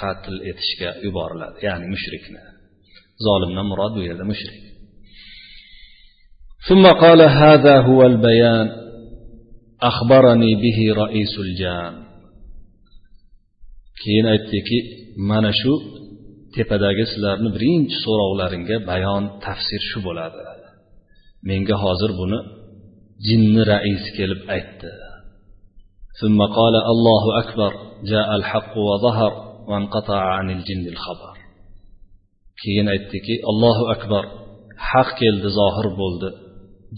qatl 0.00 0.34
etishga 0.50 0.90
yuboriladi 1.06 1.56
ya'ni 1.66 1.86
mushrikni 1.94 2.40
zolimdan 3.26 3.66
murod 3.72 3.92
bu 3.98 4.02
yerda 4.08 4.26
mushrik 4.32 4.56
ثم 6.68 6.84
قال 7.04 7.20
هذا 7.22 7.74
هو 7.88 8.00
البيان 8.12 8.66
أخبرني 9.90 10.54
به 10.62 10.78
رئيس 11.02 11.34
الجان 11.46 11.94
keyin 14.02 14.26
aytdiki 14.34 14.78
mana 15.30 15.52
shu 15.60 15.72
tepadagi 16.54 17.04
sizlarni 17.12 17.50
birinchi 17.56 17.96
so'rovlaringga 18.04 18.76
bayon 18.90 19.22
tafsir 19.44 19.82
shu 19.90 19.98
bo'ladi 20.06 20.40
menga 21.48 21.76
hozir 21.84 22.10
buni 22.20 22.38
jinni 23.26 23.62
raisi 23.72 24.10
kelib 24.18 24.42
aytdi 24.56 24.90
ثم 26.20 26.38
قال 26.58 26.74
الله 26.92 27.24
أكبر 27.42 27.72
جاء 28.12 28.28
الحق 28.36 28.72
وظهر 28.88 29.32
وانقطع 29.68 30.20
عن 30.36 30.46
الجن 30.56 30.86
الخبر 30.94 31.34
keyin 32.62 32.86
aytdiki 32.94 33.34
allohu 33.50 33.84
akbar 33.94 34.24
haq 34.90 35.08
keldi 35.20 35.48
zohir 35.58 35.86
bo'ldi 36.00 36.28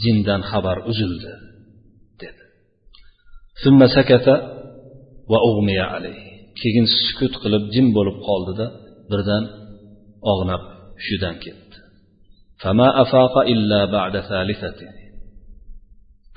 jindan 0.02 0.40
xabar 0.50 0.76
uzildi 0.90 1.32
dedi 2.22 2.44
ثم 3.62 3.80
سكت 3.96 4.26
وأغمي 5.30 5.78
عليه 5.92 6.20
keyin 6.60 6.86
sukut 7.04 7.34
qilib 7.42 7.64
jim 7.74 7.86
bo'lib 7.96 8.18
qoldida 8.28 8.66
birdan 9.10 9.44
og'nab 10.32 10.62
hushidan 10.98 11.34
ketdi 11.44 11.69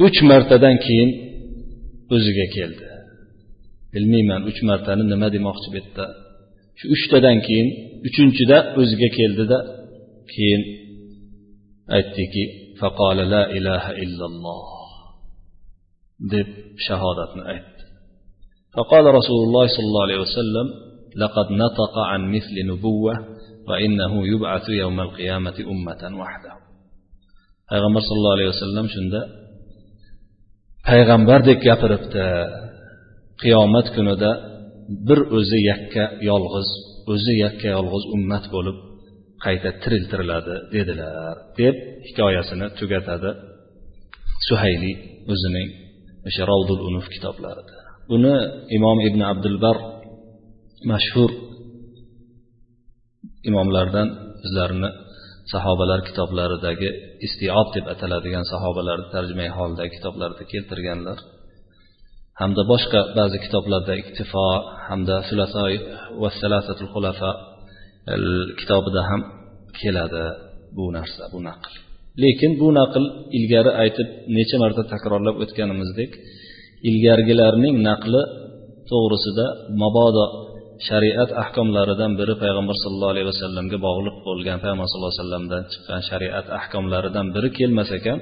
uch 0.05 0.17
martadan 0.31 0.75
keyin 0.85 1.09
o'ziga 2.15 2.45
keldi 2.55 2.85
bilmayman 3.93 4.41
uch 4.49 4.59
martani 4.69 5.03
nima 5.13 5.27
demoqchi 5.35 5.67
bu 5.73 5.77
yerda 5.81 6.05
shu 6.79 6.85
uchtadan 6.95 7.37
keyin 7.47 7.67
uchinchida 8.07 8.57
o'ziga 8.79 9.09
keldida 9.17 9.57
keyin 10.33 10.61
aytdiki 11.97 12.43
faqola 12.79 13.23
la 13.33 13.43
ilaha 13.57 13.91
illalloh 14.03 14.67
deb 16.33 16.47
shahodatni 16.85 17.43
aytdi 17.53 17.79
فقال 18.75 19.05
رسول 19.19 19.39
الله 19.47 19.65
صلى 19.75 19.87
الله 19.89 20.03
عليه 20.07 20.19
وسلم 20.25 20.67
لقد 21.21 21.47
نطق 21.63 21.95
عن 22.11 22.21
مثل 22.35 22.55
نبوة 22.71 23.13
وإنه 23.67 24.13
يبعث 24.33 24.65
يوم 24.69 24.97
القيامة 24.99 25.57
أمة 25.73 26.03
وحده 26.21 26.53
payg'ambar 27.69 28.01
sallallohu 28.07 28.35
alayhi 28.37 28.51
vasallam 28.55 28.87
shunda 28.95 29.21
payg'ambardek 30.87 31.59
gapiribdi 31.67 32.25
qiyomat 33.41 33.87
kunida 33.95 34.31
bir 35.07 35.19
o'zi 35.37 35.59
yakka 35.71 36.03
yolg'iz 36.29 36.69
o'zi 37.13 37.33
yakka 37.45 37.67
yolg'iz 37.77 38.03
ummat 38.15 38.45
bo'lib 38.55 38.77
qayta 39.45 39.69
tiriltiriladi 39.83 40.55
dedilar 40.75 41.35
deb 41.59 41.75
hikoyasini 42.07 42.67
tugatadi 42.79 43.31
suhayli 44.47 44.91
o'zining 45.33 45.69
o'sha 46.27 46.43
ravdul 46.51 46.81
unuf 46.89 47.05
kitoblarida 47.13 47.77
buni 48.11 48.35
imom 48.77 48.97
ibn 49.07 49.21
abdulbar 49.31 49.77
mashhur 50.91 51.31
imomlardan 53.48 54.08
o'zlarini 54.46 54.90
sahobalar 55.52 56.00
kitoblaridagi 56.08 56.88
istiob 57.26 57.68
deb 57.76 57.86
ataladigan 57.94 58.44
sahobalarni 58.52 59.08
tarjimai 59.14 59.50
holidagi 59.56 59.92
kitoblarida 59.96 60.44
keltirganlar. 60.52 61.18
Hamda 62.40 62.62
boshqa 62.72 63.00
ba'zi 63.18 63.38
kitoblarda 63.44 63.92
iktifo 64.02 64.46
hamda 64.88 65.16
va 66.22 66.28
salasatul 66.40 66.90
xulafa 66.94 67.30
kitobida 68.60 69.00
ham 69.10 69.20
keladi 69.80 70.24
bu 70.76 70.84
narsa 70.96 71.22
bu 71.32 71.38
naql. 71.48 71.72
Lekin 72.22 72.52
bu 72.60 72.68
naql 72.78 73.04
ilgari 73.38 73.70
aytib 73.82 74.08
necha 74.36 74.56
marta 74.62 74.82
takrorlab 74.92 75.36
o'tganimizdek 75.44 76.10
ilgargilarning 76.88 77.76
naqli 77.88 78.22
to'g'risida 78.90 79.46
mabodo 79.82 80.24
shariat 80.88 81.30
ahkomlaridan 81.42 82.12
biri 82.20 82.34
payg'ambar 82.42 82.76
sallallohu 82.82 83.12
alayhi 83.14 83.28
vasallamga 83.32 83.78
bog'liq 83.86 84.16
bo'lgan 84.28 84.58
payg'ambar 84.62 84.86
sallallohu 84.90 85.12
alayhi 85.12 85.22
vasallamdan 85.22 85.62
chiqqan 85.72 86.00
shariat 86.10 86.46
ahkomlaridan 86.58 87.26
biri 87.34 87.48
kelmas 87.58 87.90
ekan 87.98 88.18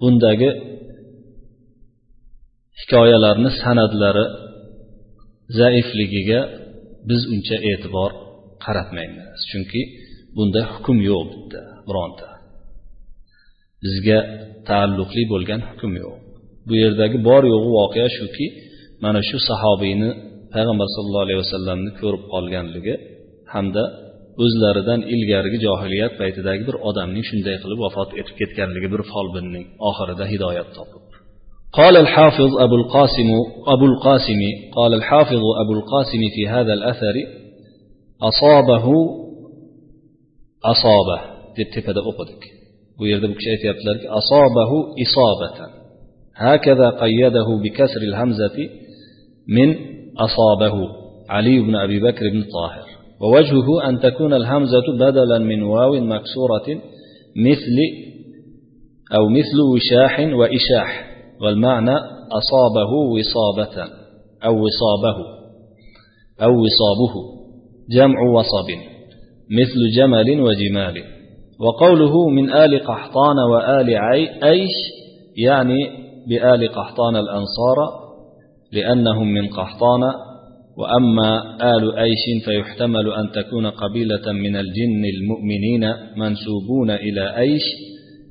bundagi 0.00 0.50
hikoyalarni 2.80 3.50
san'atlari 3.62 4.24
zaifligiga 5.58 6.40
biz 7.08 7.22
uncha 7.34 7.56
e'tibor 7.70 8.10
qaratmaymiz 8.64 9.40
chunki 9.50 9.82
bunda 10.36 10.60
hukm 10.72 10.96
yo'q 11.10 11.22
bitta 11.32 11.60
bironta. 11.88 12.28
Bizga 13.82 14.18
taalluqli 14.68 15.22
bo'lgan 15.32 15.60
hukm 15.68 15.92
yo'q. 16.02 16.16
Bu 16.66 16.74
yerdagi 16.82 17.18
bor 17.28 17.42
yo'g'i 17.52 17.70
voqea 17.78 18.08
shuki 18.18 18.46
mana 19.04 19.20
shu 19.28 19.38
sahobiyni 19.48 20.10
payg'ambar 20.53 20.87
sallallohu 20.95 21.25
alayhi 21.27 21.41
vasallamni 21.45 21.91
ko'rib 22.01 22.23
qolganligi 22.33 22.93
hamda 23.53 23.83
o'zlaridan 24.43 25.01
ilgarigi 25.13 25.59
johiliyat 25.67 26.13
paytidagi 26.21 26.63
bir 26.69 26.75
odamning 26.89 27.25
shunday 27.29 27.55
qilib 27.63 27.79
vafot 27.85 28.09
etib 28.19 28.35
ketganligi 28.41 28.87
bir 28.93 29.01
folbinning 29.11 29.65
oxirida 29.89 30.25
hidoyat 30.33 30.69
topib 30.77 31.03
قال 31.79 31.95
الحافظ 32.05 32.51
أبو 32.65 32.75
القاسم 32.81 33.29
أبو 33.73 33.85
القاسم 33.91 34.41
قال 34.77 34.91
الحافظ 34.99 35.43
أبو 35.63 35.73
القاسم 35.79 36.21
في 36.35 36.47
هذا 36.55 36.73
الأثر 36.77 37.15
أصابه 38.29 38.85
أصابه 40.73 41.19
deb 41.57 41.69
tepada 41.75 42.01
o'qidik 42.09 42.41
bu 42.97 43.03
yerda 43.11 43.27
bu 43.31 43.35
kishi 43.39 43.49
aytyaptilarki 43.55 44.07
asobahu 44.19 44.77
isobatan 45.05 45.71
هكذا 46.35 46.87
قيده 46.89 47.47
بكسر 47.63 48.01
الهمزة 48.01 48.57
من 49.47 49.75
أصابه 50.18 50.88
علي 51.30 51.60
بن 51.60 51.76
أبي 51.76 52.00
بكر 52.00 52.30
بن 52.32 52.42
طاهر. 52.42 52.86
ووجهه 53.20 53.88
أن 53.88 54.00
تكون 54.00 54.34
الهمزة 54.34 54.82
بدلا 55.00 55.38
من 55.38 55.62
واو 55.62 55.92
مكسورة 55.92 56.66
مثل 57.36 57.76
أو 59.14 59.28
مثل 59.28 59.60
وشاح 59.74 60.20
وإشاح 60.20 61.10
والمعنى 61.42 61.96
أصابه 62.32 62.92
وصابة 62.92 63.90
أو 64.44 64.64
وصابه 64.64 65.16
أو 66.42 66.50
وصابه 66.50 67.14
جمع 67.90 68.20
وصب 68.30 68.70
مثل 69.50 69.96
جمل 69.96 70.40
وجمال. 70.40 71.02
وقوله 71.60 72.28
من 72.28 72.52
آل 72.52 72.84
قحطان 72.84 73.36
وآل 73.38 73.88
أيش 74.44 74.70
يعني 75.36 75.90
بآل 76.28 76.68
قحطان 76.68 77.16
الأنصار 77.16 77.76
لأنهم 78.72 79.32
من 79.32 79.48
قحطان 79.48 80.00
وأما 80.80 81.56
آل 81.76 81.96
أيش 81.98 82.44
فيحتمل 82.44 83.12
أن 83.12 83.30
تكون 83.30 83.66
قبيلة 83.66 84.32
من 84.32 84.56
الجن 84.56 85.04
المؤمنين 85.14 85.92
منسوبون 86.16 86.90
إلى 86.90 87.36
أيش. 87.38 87.62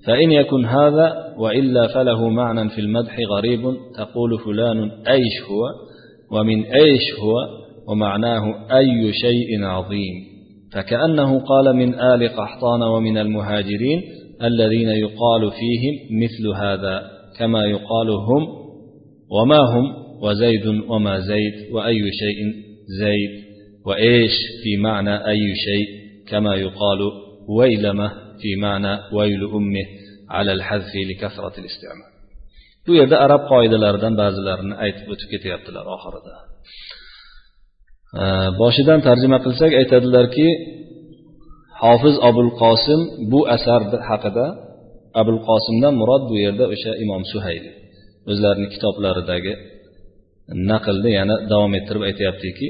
فإن 0.06 0.32
يكن 0.32 0.66
هذا 0.66 1.36
وإلا 1.38 1.88
فله 1.88 2.30
معنى 2.30 2.70
في 2.70 2.82
المدح 2.82 3.18
غريب 3.30 3.62
تقول 3.98 4.40
فلان 4.40 4.92
أيش 5.08 5.42
هو 5.50 5.66
ومن 6.40 6.66
أيش 6.66 7.20
هو 7.20 7.36
ومعناه 7.92 8.44
أي 8.78 9.14
شيء 9.14 9.64
عظيم. 9.64 10.16
فكأنه 10.74 11.40
قال 11.40 11.76
من 11.76 12.00
آل 12.00 12.30
قحطان 12.30 12.82
ومن 12.82 13.18
المهاجرين 13.18 14.02
الذين 14.44 14.90
يقال 14.90 15.52
فيهم 15.52 16.22
مثل 16.24 16.62
هذا 16.64 17.02
كما 17.40 17.66
يقال 17.66 18.10
هم 18.10 18.48
وما 19.32 19.60
هم. 19.60 20.09
وزيد 20.25 20.67
وما 20.67 21.21
زيد 21.21 21.55
وأي 21.75 22.03
شيء 22.23 22.39
زيد 23.01 23.45
وإيش 23.87 24.33
في 24.63 24.77
معنى 24.77 25.29
أي 25.29 25.55
شيء 25.67 25.87
كما 26.31 26.57
يقال 26.57 27.01
ويلمة 27.49 28.09
في 28.41 28.57
معنى 28.57 28.99
ويل 29.13 29.45
أمه 29.45 29.87
على 30.31 30.53
الحذف 30.53 30.93
لكثرة 31.11 31.55
الاستعمال 31.59 32.15
bu 32.87 32.93
yerda 33.01 33.17
arab 33.27 33.43
qoidalaridan 33.53 34.15
ba'zilarini 34.23 34.75
aytib 34.85 35.07
o'tib 35.13 35.29
ketyaptilar 35.35 35.85
oxirida 35.95 36.35
boshidan 38.61 39.01
tarjima 39.07 39.39
qilsak 39.45 39.73
aytadilarki 39.81 40.49
hofiz 41.83 42.17
abul 42.29 42.51
qosim 42.63 43.01
bu 43.33 43.41
asar 43.57 43.81
haqida 44.11 44.47
abul 45.21 45.41
qosimdan 45.49 45.95
murod 46.01 46.23
bu 46.31 46.35
yerda 46.45 46.65
o'sha 46.75 46.93
imom 47.05 47.23
suhayli 47.33 47.71
o'zlarini 48.31 48.69
kitoblaridagi 48.75 49.55
naqlni 50.72 51.12
yana 51.20 51.36
davom 51.52 51.74
ettirib 51.80 52.04
aytyaptiki 52.10 52.68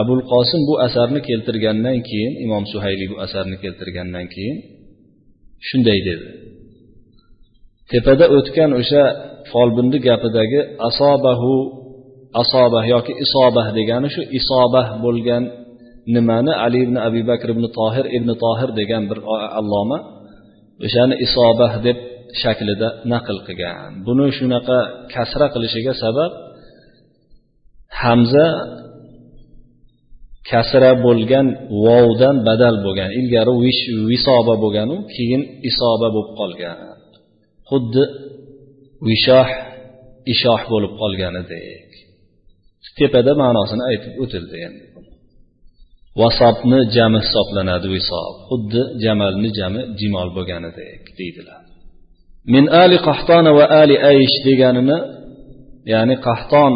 abul 0.00 0.22
qosim 0.32 0.60
bu 0.68 0.74
asarni 0.86 1.20
keltirgandan 1.28 1.98
keyin 2.08 2.32
imom 2.44 2.64
suhayli 2.72 3.04
bu 3.12 3.16
asarni 3.24 3.56
keltirgandan 3.64 4.26
keyin 4.34 4.56
shunday 5.68 5.98
dedi. 6.08 6.26
Tepada 7.90 8.24
o'tgan 8.36 8.70
o'sha 8.80 9.02
folbindi 9.50 9.98
gapidagi 10.08 10.60
asobahu 10.88 11.54
asobah 12.42 12.84
yoki 12.94 13.12
isobah 13.24 13.66
degani 13.78 14.08
shu 14.14 14.22
isobah 14.38 14.86
bo'lgan 15.04 15.44
nimani 16.14 16.52
ali 16.64 16.78
ibn 16.86 16.96
abi 17.06 17.20
bakr 17.30 17.48
ibn 17.54 17.64
tohir 17.78 18.06
ibn 18.16 18.30
tohir 18.44 18.70
degan 18.80 19.02
bir 19.10 19.18
alloma 19.60 19.98
o'shani 20.86 21.14
isobah 21.26 21.72
deb 21.86 21.98
shaklida 22.42 22.88
naql 23.12 23.36
qilgan. 23.46 23.90
Buni 24.06 24.26
shunaqa 24.38 24.78
kasra 25.14 25.46
qilishiga 25.54 25.92
sabab 26.04 26.30
hamza 28.00 28.46
kasra 30.50 30.92
bo'lgan 31.06 31.46
vovdan 31.84 32.36
badal 32.48 32.76
bo'lgan 32.84 33.10
ilgari 33.20 33.52
vish 33.64 33.82
visoba 34.10 34.54
bo'lganu 34.62 34.96
keyin 35.14 35.42
isoba 35.70 36.08
bo'lib 36.14 36.32
qolgan. 36.40 36.78
Xuddi 37.70 38.04
vishoh 39.08 39.48
ishoh 40.32 40.60
bo'lib 40.72 40.92
qolganidek. 41.02 41.88
Tepada 42.98 43.32
ma'nosini 43.42 43.82
aytib 43.90 44.14
o'tildi 44.22 44.56
endi. 44.66 44.84
Vasobni 46.20 46.80
jami 46.96 47.18
hisoblanadi 47.24 47.88
visob 47.96 48.34
xuddi 48.48 48.82
jamalni 49.04 49.50
jami 49.58 49.82
jimol 50.00 50.28
bo'lganidek 50.36 51.02
deydilar. 51.18 51.62
Min 52.54 52.64
ali 52.82 52.96
qahtona 53.08 53.50
va 53.58 53.64
ali 53.82 53.96
aysh 54.12 54.36
deganini 54.48 54.98
ya'ni 55.92 56.14
qahton 56.26 56.72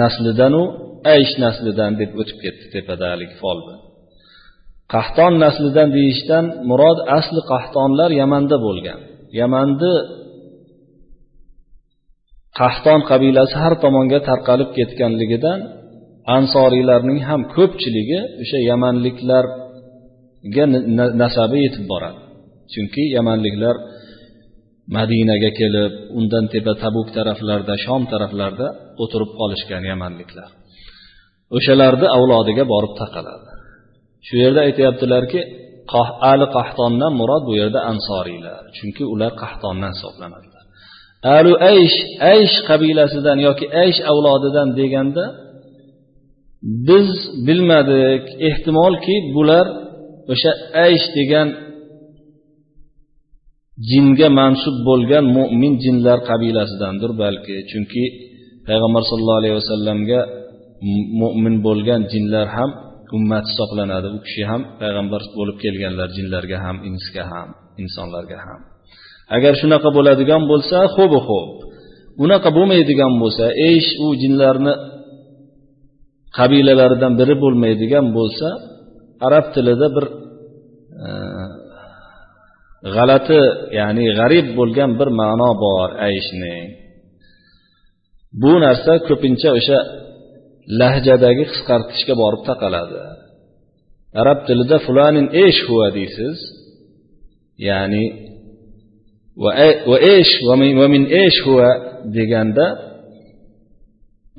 naslidanu 0.00 0.62
aysh 1.14 1.32
naslidan 1.44 1.92
deb 2.00 2.10
o'tib 2.20 2.38
ketdi 2.44 2.66
tepada 2.74 3.04
haligi 3.12 3.36
folbi. 3.42 3.74
Qahton 4.94 5.32
naslidan 5.44 5.88
deyishdan 5.96 6.44
murod 6.68 6.98
asli 7.18 7.40
qahtonlar 7.52 8.10
yamanda 8.20 8.56
bo'lgan. 8.66 9.00
Yamanni 9.40 9.94
qahton 12.60 13.00
qabilasi 13.10 13.54
har 13.62 13.74
tomonga 13.84 14.18
tarqalib 14.28 14.70
ketganligidan 14.78 15.58
ansoriylarning 16.36 17.20
ham 17.28 17.40
ko'pchiligi 17.56 18.20
o'sha 18.42 18.58
yamanliklarga 18.70 20.64
nasabi 21.22 21.58
yetib 21.66 21.84
boradi. 21.92 22.20
Chunki 22.72 23.02
yamanliklar 23.16 23.76
madinaga 24.96 25.50
kelib 25.60 25.92
undan 26.18 26.44
tepa 26.52 26.72
tabuk 26.82 27.08
taraflarda 27.16 27.74
shom 27.84 28.02
taraflarda 28.12 28.66
o'tirib 29.02 29.30
qolishgan 29.40 29.82
yamanliklar. 29.92 30.50
O'shalarni 31.56 32.06
avlodiga 32.16 32.64
borib 32.72 32.92
taqaladi. 33.02 33.50
Shu 34.26 34.34
yerda 34.42 34.60
aytyaptilarki 34.68 35.40
ali 36.32 36.46
qahtondan 36.56 37.12
murod 37.20 37.42
bu 37.48 37.52
yerda 37.60 37.80
ansoriylar 37.92 38.62
chunki 38.76 39.04
ular 39.14 39.32
qahtondan 39.42 39.92
hisoblanadilar. 39.96 40.64
Alu 41.36 41.52
aysh 41.72 41.96
aysh 42.32 42.56
qabilasidan 42.68 43.38
yoki 43.48 43.66
aysh 43.82 44.00
avlodidan 44.10 44.68
deganda 44.80 45.24
biz 46.88 47.08
bilmadik 47.46 48.24
ehtimolki 48.48 49.16
bular 49.36 49.66
o'sha 50.32 50.52
aysh 50.86 51.06
degan 51.18 51.48
jinga 53.90 54.28
mansub 54.40 54.76
bo'lgan 54.88 55.24
mo'min 55.36 55.72
jinlar 55.84 56.18
qabilasidandir 56.30 57.10
balki. 57.22 57.54
Chunki 57.70 58.04
payg'ambar 58.68 59.02
sallallohu 59.08 59.40
alayhi 59.42 59.56
vasallamga 59.60 60.20
mo'min 61.20 61.54
bo'lgan 61.66 62.00
jinlar 62.12 62.46
ham 62.56 62.70
ummat 63.16 63.44
hisoblanadi. 63.50 64.08
U 64.16 64.18
kishi 64.26 64.42
ham 64.50 64.62
payg'ambar 64.80 65.20
bo'lib 65.38 65.56
kelganlar 65.64 66.08
jinlarga 66.16 66.58
ham 66.64 66.76
insga 66.90 67.24
ham 67.32 67.48
insonlarga 67.82 68.38
ham. 68.46 68.60
Agar 69.36 69.52
shunaqa 69.60 69.88
bo'ladigan 69.96 70.42
bo'lsa 70.50 70.76
xo'bi 70.96 71.18
xo'p. 71.28 71.48
Unaqa 72.24 72.48
bo'lmaydigan 72.56 73.12
bo'lsa 73.22 73.44
ish 73.72 73.88
u 74.04 74.06
jinlarni 74.22 74.74
qabilalaridan 76.38 77.12
biri 77.20 77.34
bo'lmaydigan 77.44 78.06
bo'lsa 78.16 78.48
arab 79.26 79.46
tilida 79.54 79.86
bir 79.96 80.04
e, 81.06 81.08
g'alati 82.94 83.40
ya'ni 83.78 84.06
g'arib 84.18 84.46
bo'lgan 84.58 84.90
bir 84.98 85.08
ma'no 85.20 85.50
bor 85.64 85.88
ayishning 86.06 86.66
bu 88.40 88.52
narsa 88.64 88.92
ko'pincha 89.08 89.50
o'sha 89.58 89.78
lahjadagi 90.80 91.44
qisqartirishga 91.50 92.14
borib 92.22 92.42
taqaladi. 92.50 93.00
Arab 94.20 94.38
tilida 94.46 94.76
fulanin 94.86 95.26
esh 95.46 95.60
huva 95.68 95.88
deysiz. 95.98 96.36
Ya'ni 97.68 98.04
va 99.42 99.50
esh 100.16 100.32
va 100.48 100.54
min 100.94 101.04
esh 101.24 101.38
huva 101.46 101.70
deganda 102.16 102.66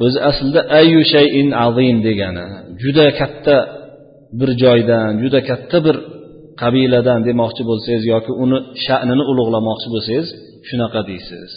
o'zi 0.05 0.19
aslida 0.29 0.61
ayu 0.79 1.01
shayin 1.13 1.49
azim 1.65 1.97
degani 2.07 2.45
juda 2.81 3.05
katta 3.19 3.57
bir 4.39 4.49
joydan 4.63 5.11
juda 5.23 5.39
katta 5.49 5.77
bir 5.85 5.97
qabiladan 6.61 7.19
demoqchi 7.27 7.63
bo'lsangiz 7.69 8.03
yoki 8.13 8.31
uni 8.43 8.57
sha'nini 8.85 9.23
ulug'lamoqchi 9.31 9.87
bo'lsangiz 9.93 10.27
shunaqa 10.67 11.01
deysiz. 11.09 11.49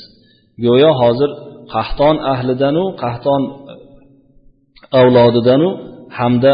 Go'yo 0.65 0.91
hozir 1.03 1.31
qahton 1.75 2.17
ahlidanu 2.35 2.85
qahton 3.03 3.43
e, 3.73 3.75
avlodidanu 5.01 5.69
hamda 6.19 6.53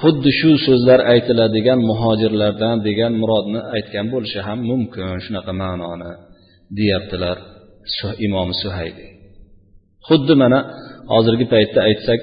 xuddi 0.00 0.30
shu 0.40 0.50
so'zlar 0.66 1.00
aytiladigan 1.12 1.80
muhojirlardan 1.90 2.76
degan 2.86 3.12
murodni 3.20 3.60
aytgan 3.76 4.06
bo'lishi 4.14 4.40
ham 4.46 4.58
mumkin 4.70 5.06
shunaqa 5.24 5.52
ma'noni 5.62 6.12
deyaptilar 6.78 7.36
imom 8.26 8.48
suhaydi 8.62 9.04
xuddi 10.08 10.34
mana 10.42 10.58
hozirgi 11.12 11.46
paytda 11.54 11.80
aytsak 11.88 12.20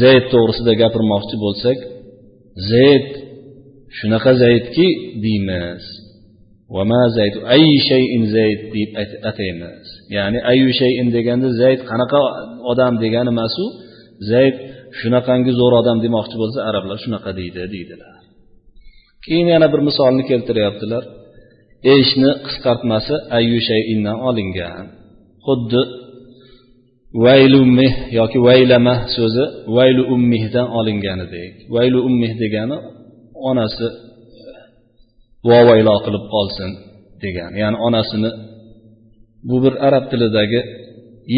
zayd 0.00 0.24
to'g'risida 0.32 0.72
gapirmoqchi 0.82 1.36
bo'lsak 1.44 1.78
zayd 2.70 3.08
shunaqa 3.98 4.32
zaydki 4.42 4.86
deymiz. 5.24 5.84
Zayd? 7.16 7.34
Ay 7.54 7.64
shayin 7.88 8.24
zayd? 8.36 8.60
deb 8.74 8.90
ataymiz. 9.30 9.86
Ya'ni 10.16 10.38
ayu 10.52 10.68
shayin 10.80 11.08
deganda 11.16 11.48
zayd 11.62 11.80
qanaqa 11.90 12.20
odam 12.70 12.94
degani 13.04 13.30
emasu 13.34 13.64
zayd 14.30 14.56
shunaqangi 14.98 15.52
zo'r 15.60 15.72
odam 15.80 15.98
demoqchi 16.04 16.36
bo'lsa 16.42 16.58
arablar 16.68 16.98
shunaqa 17.04 17.30
deydi 17.40 17.62
deydilar. 17.74 18.16
Keyin 19.24 19.48
yana 19.54 19.66
bir 19.72 19.80
misolni 19.88 20.22
keltiryaptilar. 20.30 21.04
Eshni 21.94 22.30
qisqartmasi 22.46 23.14
ayu 23.38 23.58
shayindan 23.68 24.18
olingan 24.28 24.86
xuddi 25.46 25.82
vaylu 27.24 27.58
ummih 27.66 27.92
yoki 28.18 28.38
vaylama 28.46 28.94
so'zi 29.16 29.44
vaylu 29.76 30.02
ummihdan 30.14 30.66
olinganidek 30.78 31.54
vaylu 31.74 31.98
ummih 32.08 32.32
degani 32.42 32.78
onasi 33.50 33.86
vovaylo 35.48 35.94
qilib 36.04 36.24
qolsin 36.34 36.70
degan. 37.22 37.50
Ya'ni 37.62 37.78
onasini 37.86 38.30
bu 39.48 39.56
bir 39.64 39.74
arab 39.86 40.04
tilidagi 40.12 40.60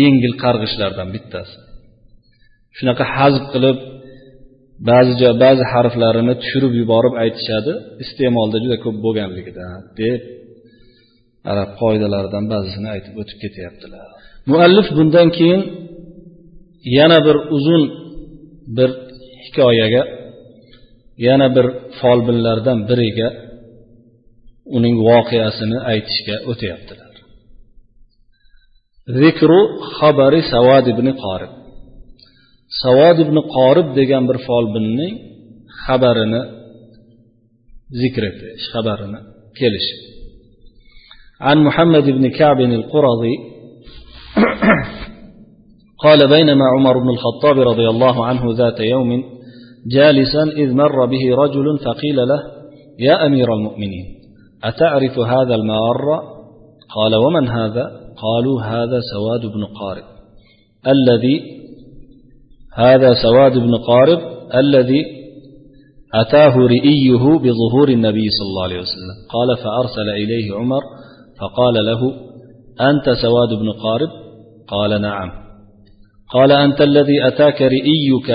yengil 0.01 0.35
qarg'ishlardan 0.45 1.09
bittasi. 1.15 1.57
Shunaqa 2.77 3.05
hazb 3.17 3.45
qilib 3.55 3.79
ba'zi 4.91 5.13
joy 5.21 5.33
ba'zi 5.45 5.65
harflarini 5.73 6.35
tushirib 6.43 6.73
yuborib 6.81 7.15
aytishadi 7.23 7.73
iste'molda 8.05 8.57
juda 8.65 8.77
ko'p 8.85 8.97
bo'lganligidan 9.05 9.81
deb 10.01 10.21
arab 11.53 11.71
qoidalaridan 11.81 12.45
ba'zisini 12.53 12.89
aytib 12.95 13.15
o'tib 13.21 13.39
ketyaptilar. 13.45 14.07
Muallif 14.51 14.89
bundan 14.99 15.29
keyin 15.39 15.63
yana 16.99 17.19
bir 17.27 17.37
uzun 17.57 17.83
bir 18.77 18.91
hikoyaga 19.45 20.03
yana 21.28 21.48
bir 21.56 21.66
folbinlardan 22.00 22.80
biriga 22.90 23.30
uning 24.78 24.96
voqeasini 25.10 25.78
aytishga 25.92 26.36
o'tyaptilar 26.52 27.14
zikru 29.22 29.60
xabari 29.98 30.42
savad 30.54 30.86
ibn 30.94 31.08
qorib 31.24 31.52
savad 32.84 33.18
ibn 33.26 33.38
qorib 33.56 33.88
degan 34.00 34.24
bir 34.30 34.38
folbinning 34.48 35.16
xabarini 35.84 36.42
zikr 38.02 38.24
etish 38.32 38.66
xabarini 38.74 39.20
kelishi 39.60 39.98
عن 41.48 41.58
محمد 41.68 42.04
بن 42.18 42.26
كعب 42.40 42.60
القرظي 42.60 43.36
قال 46.06 46.20
بينما 46.36 46.66
عمر 46.76 46.96
بن 47.04 47.10
الخطاب 47.10 47.60
رضي 47.60 47.88
الله 47.94 48.26
عنه 48.26 48.44
ذات 48.60 48.80
يوم 48.80 49.10
جالسا 49.87 50.43
إذ 50.43 50.75
مر 50.75 51.07
به 51.07 51.35
رجل 51.37 51.79
فقيل 51.79 52.17
له 52.17 52.41
يا 52.99 53.27
أمير 53.27 53.55
المؤمنين 53.55 54.07
أتعرف 54.65 55.19
هذا 55.19 55.55
المار؟ 55.55 56.23
قال 56.95 57.15
ومن 57.15 57.49
هذا؟ 57.49 57.91
قالوا 58.17 58.63
هذا 58.63 59.01
سواد 59.15 59.41
بن 59.41 59.65
قارب. 59.65 60.05
الذي؟ 60.87 61.43
هذا 62.75 63.15
سواد 63.23 63.59
بن 63.59 63.75
قارب 63.77 64.19
الذي 64.55 65.05
أتاه 66.15 66.57
رئيه 66.57 67.39
بظهور 67.39 67.89
النبي 67.89 68.29
صلى 68.31 68.47
الله 68.49 68.63
عليه 68.63 68.81
وسلم. 68.81 69.17
قال 69.31 69.57
فأرسل 69.57 70.11
إليه 70.11 70.55
عمر 70.55 70.83
فقال 71.41 71.75
له 71.75 72.01
أنت 72.81 73.11
سواد 73.23 73.49
بن 73.49 73.73
قارب؟ 73.73 74.09
قال 74.69 75.03
نعم. 75.03 75.31
قال 76.33 76.53
أنت 76.53 76.81
الذي 76.81 77.27
أتاك 77.27 77.63
رئيك 77.63 78.31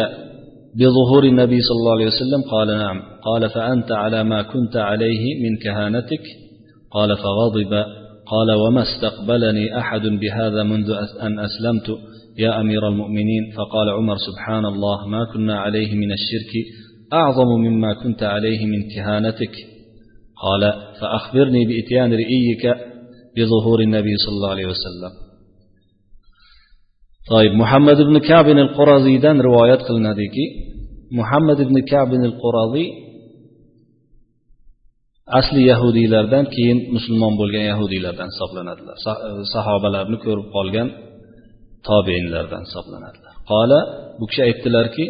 بظهور 0.76 1.24
النبي 1.24 1.62
صلى 1.62 1.76
الله 1.76 1.92
عليه 1.92 2.06
وسلم 2.08 2.52
قال 2.52 2.68
نعم. 2.68 3.02
قال 3.24 3.50
فأنت 3.50 3.92
على 3.92 4.24
ما 4.24 4.42
كنت 4.42 4.78
عليه 4.78 5.44
من 5.44 5.58
كهانتك؟ 5.58 6.22
قال 6.92 7.18
فغضب. 7.18 7.74
قال 8.26 8.52
وما 8.52 8.82
استقبلني 8.82 9.78
أحد 9.78 10.02
بهذا 10.02 10.64
منذ 10.64 10.92
أن 11.22 11.40
أسلمت 11.40 12.00
يا 12.38 12.62
أمير 12.62 12.88
المؤمنين. 12.88 13.52
فقال 13.58 13.90
عمر 13.90 14.16
سبحان 14.18 14.66
الله 14.66 15.08
ما 15.08 15.26
كنا 15.34 15.60
عليه 15.60 15.96
من 15.96 16.12
الشرك 16.12 16.54
أعظم 17.14 17.48
مما 17.48 17.94
كنت 17.94 18.24
عليه 18.24 18.66
من 18.66 18.90
كهانتك. 18.96 19.56
قال 20.42 20.74
فأخبرني 21.02 21.66
بإتيان 21.66 22.14
رئيك 22.14 22.76
بظهور 23.38 23.82
النبي 23.82 24.18
صلى 24.18 24.36
الله 24.36 24.50
عليه 24.50 24.66
وسلم. 24.66 25.29
طيب 27.31 27.53
محمد 27.63 27.99
بن 28.09 28.19
كعب 28.19 28.49
القرظي 28.49 29.19
دان 29.19 29.41
رواية 29.41 29.75
قلنا 29.89 30.13
ديكي 30.21 30.47
muhammad 31.19 31.59
ibn 31.65 31.77
kabin 31.93 32.23
al 32.31 32.35
quraziy 32.43 32.89
asli 35.39 35.63
yahudiylardan 35.73 36.45
keyin 36.55 36.79
musulmon 36.97 37.33
bo'lgan 37.41 37.65
yahudiylardan 37.73 38.29
hisoblanadilar 38.33 38.97
sahobalarni 39.55 40.19
ko'rib 40.25 40.49
qolgan 40.57 40.89
tobeinlardan 41.89 42.63
hisoblanadilar 42.67 43.35
qola 43.53 43.81
bu 44.19 44.25
kishi 44.31 44.43
aytdilarki 44.49 45.05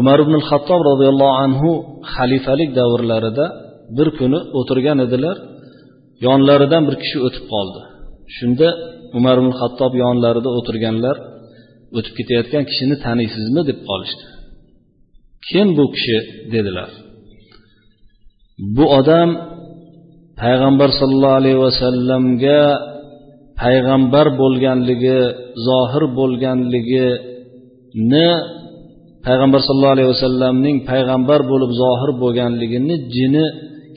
umar 0.00 0.18
ibn 0.24 0.34
xattob 0.48 0.80
roziyallohu 0.90 1.34
anhu 1.44 1.70
xalifalik 2.14 2.70
davrlarida 2.80 3.46
bir 3.96 4.08
kuni 4.18 4.38
o'tirgan 4.58 4.98
edilar 5.06 5.36
yonlaridan 6.26 6.82
bir 6.88 6.96
kishi 7.02 7.18
o'tib 7.26 7.44
qoldi 7.54 7.80
shunda 8.36 8.68
umar 9.18 9.36
ibn 9.42 9.52
xattob 9.60 9.92
yonlarida 10.04 10.50
o'tirganlar 10.58 11.16
o'tib 11.97 12.13
ketayotgan 12.19 12.63
kishini 12.69 12.95
taniysizmi 13.05 13.61
deb 13.69 13.79
qolishdi 13.89 14.25
kim 15.49 15.67
bu 15.77 15.85
kishi? 15.95 16.17
dedilar. 16.53 16.89
Bu 18.75 18.85
odam 18.99 19.29
payg'ambar 20.41 20.89
sollallohu 20.99 21.37
alayhi 21.41 21.59
vasallamga 21.67 22.61
payg'ambar 23.61 24.27
bo'lganligi 24.41 25.19
zohir 25.67 26.03
bo'lganligini 26.19 28.29
payg'ambar 29.25 29.59
sallallohu 29.67 29.95
alayhi 29.97 30.09
vasallamning 30.13 30.77
payg'ambar 30.91 31.39
bo'lib 31.51 31.71
zohir 31.81 32.11
bo'lganligini 32.21 32.95
jini 33.15 33.45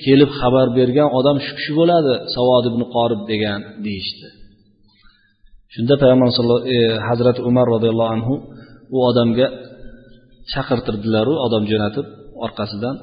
kelib 0.05 0.31
xabar 0.41 0.67
bergan 0.79 1.09
odam 1.19 1.37
shu 1.45 1.53
kishi 1.59 1.73
bo'ladi 1.81 2.13
savod 2.35 2.65
ibn 2.71 2.83
qorib 2.95 3.21
degan 3.31 3.61
deyishdi. 3.87 4.27
Shunda 5.75 5.95
payg'ambar 6.03 6.29
e, 6.75 6.77
hazrati 7.09 7.41
umar 7.51 7.67
roziyallohu 7.75 8.11
anhu 8.17 8.35
u 8.95 8.99
odamga 9.09 9.47
chaqirtirdilaru 10.53 11.35
odam 11.47 11.63
jo'natib 11.71 12.07
orqasidan 12.45 12.95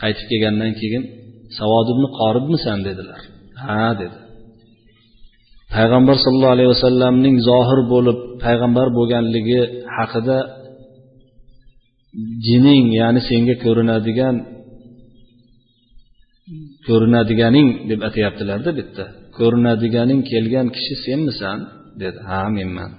qaytib 0.00 0.26
kelgandan 0.30 0.72
keyin 0.80 1.02
savod 1.58 1.86
ibn 1.94 2.04
qoribmisan 2.18 2.78
dedilar. 2.88 3.20
Ha 3.64 3.88
dedi. 4.00 4.18
Payg'ambar 5.74 6.16
sollallohu 6.24 6.54
alayhi 6.56 6.70
vasallamning 6.74 7.36
zohir 7.48 7.80
bo'lib 7.92 8.18
payg'ambar 8.44 8.86
bo'lganligi 8.98 9.60
haqida 9.96 10.38
jining 12.46 12.84
ya'ni 13.00 13.20
senga 13.28 13.54
ko'rinadigan 13.64 14.36
ko'rinadiganing 16.86 17.68
deb 17.90 18.00
aytyaptilarda 18.08 18.70
bitta. 18.78 19.04
Ko'rinadiganing 19.38 20.20
kelgan 20.30 20.66
kishi 20.76 20.94
senmisan? 21.06 21.58
Dedi. 22.02 22.18
Ha 22.30 22.40
menman 22.56 22.90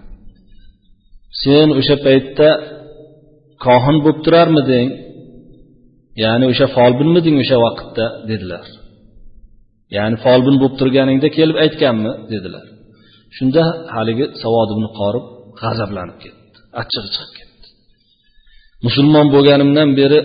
sen 1.43 1.67
o'sha 1.79 1.95
paytda 2.05 2.49
kohin 3.65 3.97
bo'lib 4.03 4.19
turarmiding? 4.25 4.89
Ya'ni 6.23 6.45
o'sha 6.51 6.67
folbinmiding 6.77 7.35
o'sha 7.43 7.57
vaqtda? 7.65 8.05
dedilar. 8.29 8.65
Ya'ni 9.95 10.17
folbin 10.25 10.55
bo'lib 10.61 10.75
turganingda 10.79 11.27
kelib 11.37 11.57
aytganmi? 11.65 12.13
dedilar. 12.33 12.65
Shunda 13.35 13.61
haligi 13.95 14.25
savod 14.43 14.69
ibn 14.75 14.85
qorib 14.99 15.25
g'azablanib 15.61 16.17
ketdi. 16.23 16.57
Achchig'i 16.81 17.09
chiqib 17.15 17.31
ketdi. 17.39 17.67
Musulmon 18.85 19.27
bo'lganimdan 19.35 19.89
beri 19.99 20.19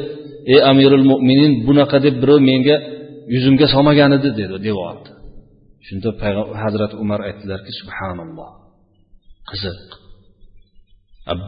ey 0.52 0.60
amirul 0.70 1.04
mo'minin 1.10 1.52
bunaqa 1.66 1.98
deb 2.06 2.14
birov 2.22 2.40
menga 2.50 2.76
yuzimga 3.34 3.66
solmagan 3.74 4.10
edi 4.18 4.30
dedi 4.40 4.56
devordi 4.66 5.10
shunda 5.86 6.08
hazrati 6.62 6.94
umar 7.04 7.20
aytdilarki 7.28 7.72
subhanalloh 7.80 8.50
qiziq. 9.48 9.78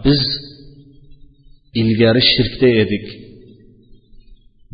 Biz 0.05 0.23
ilgari 1.81 2.23
shirkda 2.33 2.69
edik. 2.83 3.07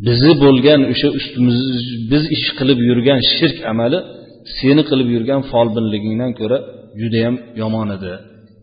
Bizni 0.07 0.35
bo'lgan 0.45 0.81
o'sha 0.93 1.09
ustimiz 1.19 1.59
biz 2.11 2.23
ish 2.37 2.49
qilib 2.59 2.79
yurgan 2.89 3.21
shirk 3.37 3.59
amali 3.73 3.99
seni 4.59 4.83
qilib 4.91 5.09
yurgan 5.15 5.41
folbinligingdan 5.53 6.33
ko'ra 6.41 6.59
judayam 7.01 7.37
yomon 7.63 7.89
edi. 7.97 8.13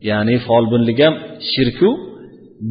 Ya'ni 0.10 0.36
folbinlik 0.48 1.00
ham 1.06 1.14
shirku 1.54 1.90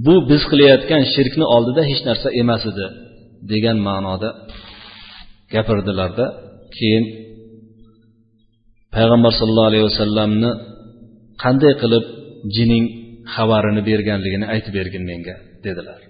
bu 0.04 0.14
biz 0.30 0.42
qilayotgan 0.50 1.02
shirkni 1.14 1.44
oldida 1.56 1.82
hech 1.90 2.02
narsa 2.08 2.28
emas 2.42 2.62
edi 2.70 2.86
degan 3.52 3.76
ma'noda 3.88 4.28
gapirdilarda. 5.54 6.26
Keyin 6.76 7.04
payg'ambar 8.94 9.32
sallallohu 9.38 9.70
alayhi 9.70 9.86
vasallamni 9.90 10.50
qanday 11.42 11.74
qilib 11.82 12.04
jining 12.56 12.84
xabarini 13.34 13.82
berganligini 13.88 14.46
aytib 14.54 14.72
bergin 14.78 15.04
menga 15.10 15.34
dedilar. 15.66 16.00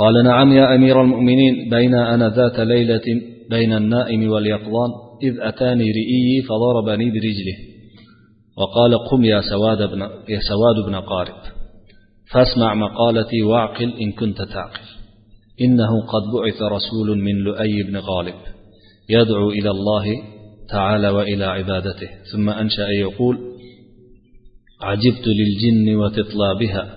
قال 0.00 0.24
نعم 0.24 0.52
يا 0.52 0.74
أمير 0.74 0.96
المؤمنين 1.02 1.54
بين 1.70 1.94
أنا 1.94 2.28
ذات 2.28 2.60
ليلة 2.60 3.06
بين 3.50 3.72
النائم 3.72 4.30
واليقظان 4.30 4.90
إذ 5.22 5.34
أتاني 5.40 5.84
رئي 5.84 6.42
فضربني 6.48 7.10
برجله 7.10 7.56
وقال 8.58 8.98
قم 9.08 9.24
يا 9.24 9.40
سواد 9.40 9.90
بن, 9.92 10.00
يا 10.28 10.40
سواد 10.50 10.86
بن 10.86 10.94
قارب 10.94 11.40
فاسمع 12.32 12.74
مقالتي 12.74 13.42
واعقل 13.42 13.92
إن 14.00 14.12
كنت 14.12 14.42
تعقل 14.42 14.86
إنه 15.60 16.00
قد 16.00 16.22
بعث 16.34 16.62
رسول 16.62 17.18
من 17.18 17.34
لؤي 17.34 17.82
بن 17.82 17.96
غالب 17.96 18.34
يدعو 19.08 19.50
إلى 19.50 19.70
الله 19.70 20.04
تعالى 20.68 21.08
وإلى 21.08 21.44
عبادته 21.44 22.08
ثم 22.32 22.50
أنشأ 22.50 22.88
يقول 22.88 23.38
عجبت 24.80 25.24
للجن 25.38 25.96
وتطلابها 25.96 26.96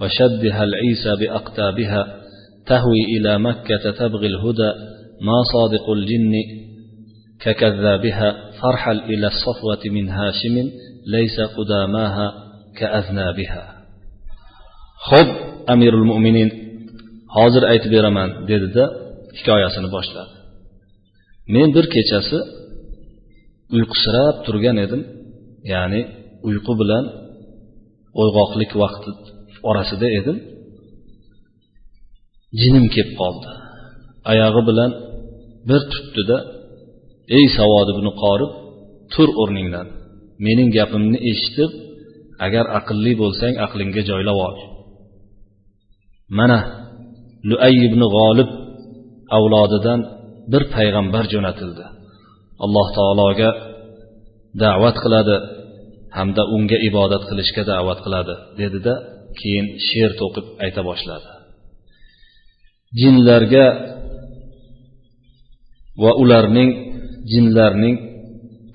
وشدها 0.00 0.64
العيسى 0.64 1.16
بأقتابها 1.16 2.20
تهوي 2.66 3.02
إلى 3.16 3.38
مكة 3.38 3.90
تبغي 3.90 4.26
الهدى 4.26 4.72
ما 5.20 5.42
صادق 5.52 5.90
الجن 5.90 6.32
ككذابها 7.40 8.50
فارحل 8.62 8.98
إلى 8.98 9.26
الصفوة 9.26 9.82
من 9.86 10.08
هاشم 10.08 10.70
ليس 11.06 11.40
قداماها 11.40 12.32
كأذنابها. 12.76 13.64
خب 15.04 15.26
أمير 15.70 15.94
المؤمنين 15.94 16.68
hozir 17.36 17.62
aytib 17.72 17.90
beraman 17.96 18.30
dedida 18.50 18.84
hikoyasini 19.38 19.88
boshladi 19.96 20.34
men 21.54 21.68
bir 21.76 21.86
kechasi 21.94 22.38
uyqusirab 23.76 24.36
turgan 24.46 24.76
edim 24.84 25.02
ya'ni 25.72 26.00
uyqu 26.46 26.72
bilan 26.80 27.04
uyg'oqlik 28.20 28.72
vaqti 28.82 29.10
orasida 29.70 30.08
edim. 30.18 30.36
Jinim 32.60 32.86
kelib 32.94 33.12
qoldi. 33.20 33.48
Oyog'i 34.32 34.62
bilan 34.70 34.90
bir 35.68 35.80
tutdida 35.92 36.38
ey 37.36 37.46
savod 37.58 37.88
ibn 37.94 38.06
qorib 38.22 38.52
tur 39.12 39.28
o'rningdan. 39.42 39.86
Mening 40.46 40.70
gapimni 40.78 41.18
eshitib 41.30 41.72
agar 42.46 42.64
aqlli 42.78 43.12
bo'lsang 43.22 43.54
aqlingga 43.66 44.02
joylab 44.10 44.38
ol. 44.46 44.56
Mana 46.38 46.58
luay 47.48 47.74
ibn 47.88 48.02
g'olib 48.14 48.50
avlodidan 49.36 50.00
bir 50.52 50.62
payg'ambar 50.74 51.24
jo'natildi. 51.32 51.84
Alloh 52.64 52.86
taologa 52.98 53.50
da'vat 54.62 54.96
qiladi. 55.04 55.36
Hamda 56.16 56.42
unga 56.54 56.78
ibodat 56.88 57.22
qilishga 57.28 57.62
da'vat 57.72 57.98
qiladi 58.04 58.34
dedida 58.60 58.94
keyin 59.40 59.66
she'r 59.86 60.12
to'qib 60.20 60.46
ayta 60.64 60.80
boshladi. 60.88 61.28
Jinlarga 63.00 63.66
va 66.02 66.12
ularning 66.22 66.70
jinlarning 67.32 67.96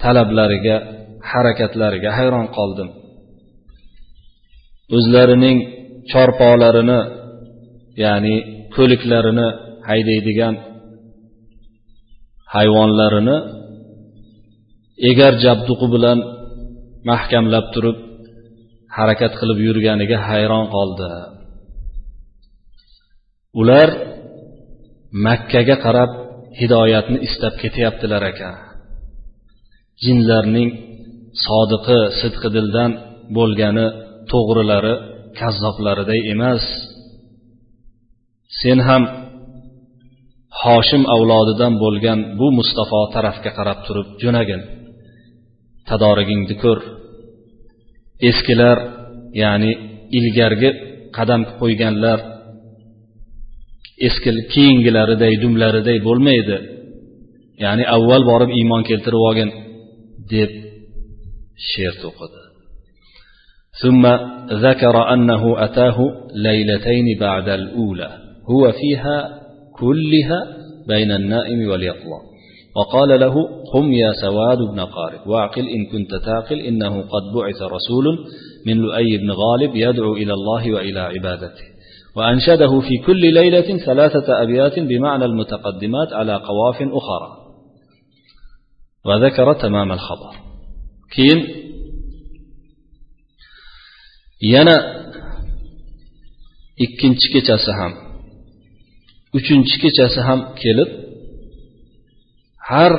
talablariga 0.03 0.75
harakatlariga 1.31 2.09
hayron 2.17 2.47
qoldim. 2.57 2.89
O'zlarining 4.97 5.57
chorpolarini 6.11 6.99
ya'ni 8.03 8.35
ko'liklarini 8.75 9.47
haydaydigan 9.89 10.55
hayvonlarini 12.55 13.37
egar 15.09 15.33
jabduqi 15.45 15.87
bilan 15.95 16.19
mahkamlab 17.09 17.65
turib 17.73 17.97
harakat 18.97 19.33
qilib 19.39 19.59
yurganiga 19.67 20.17
hayron 20.29 20.65
qoldi. 20.75 21.11
Ular 23.61 23.89
makkaga 25.25 25.75
qarab 25.85 26.11
hidoyatni 26.59 27.17
istab 27.27 27.53
ketyaptilar 27.61 28.23
ekan 28.31 28.55
jinlarning 30.03 30.69
sodiqi 31.45 31.99
sidqi 32.19 32.49
dildan 32.55 32.91
bo'lgani 33.37 33.87
to'g'rilari 34.31 34.95
kazzoblariday 35.39 36.19
emas. 36.33 36.63
Sen 38.59 38.79
ham 38.87 39.03
hoshim 40.61 41.03
avlodidan 41.15 41.73
bo'lgan 41.83 42.19
bu 42.39 42.47
mustafo 42.59 43.01
tarafga 43.15 43.51
qarab 43.57 43.79
turib 43.87 44.07
jo'nagin. 44.23 44.61
tadorigingni 45.88 46.54
ko'r 46.62 46.80
eskilar 48.30 48.78
ya'ni 49.42 49.72
ilgargi 50.18 50.70
qadam 51.16 51.42
qo'yganlar 51.60 52.18
eski 54.06 54.30
keyingilariday 54.54 55.34
dumlariday 55.42 55.98
bo'lmaydi 56.08 56.56
ya'ni 57.64 57.84
avval 57.96 58.22
borib 58.30 58.50
iymon 58.58 58.82
keltirib 58.88 59.22
olgin 59.28 59.50
deb 60.32 60.50
she'r 61.70 61.96
to'qidi 62.04 62.48
ثم 63.82 64.04
ذكر 64.66 65.12
أنه 65.14 65.64
أتاه 65.64 65.98
ليلتين 66.34 67.18
بعد 67.20 67.48
الأولى 67.48 68.10
هو 68.50 68.72
فيها 68.72 69.18
كلها 69.80 70.40
بين 70.88 71.10
النائم 71.12 71.68
واليقظة 71.70 72.20
وقال 72.75 73.19
له 73.19 73.35
قم 73.73 73.91
يا 73.91 74.13
سواد 74.21 74.57
بن 74.57 74.79
قارب 74.79 75.27
واعقل 75.27 75.67
إن 75.69 75.85
كنت 75.91 76.15
تعقل 76.15 76.59
إنه 76.59 77.01
قد 77.01 77.23
بعث 77.35 77.61
رسول 77.61 78.05
من 78.65 78.77
لؤي 78.77 79.17
بن 79.17 79.31
غالب 79.31 79.75
يدعو 79.75 80.13
إلى 80.13 80.33
الله 80.33 80.71
وإلى 80.73 80.99
عبادته. 80.99 81.63
وأنشده 82.15 82.79
في 82.79 82.97
كل 83.05 83.33
ليلة 83.33 83.77
ثلاثة 83.85 84.41
أبيات 84.43 84.79
بمعنى 84.79 85.25
المتقدمات 85.25 86.13
على 86.13 86.35
قواف 86.35 86.75
أخرى. 86.81 87.37
وذكر 89.05 89.53
تمام 89.53 89.91
الخبر. 89.91 90.33
كين 91.15 91.63
yana 94.43 94.75
ikkinchi 96.77 97.27
kechasi 97.33 97.71
ham 97.79 97.93
uchinchi 99.37 99.75
kechasi 99.83 100.19
ham 100.27 100.39
kelib 100.61 100.89
har 102.71 102.93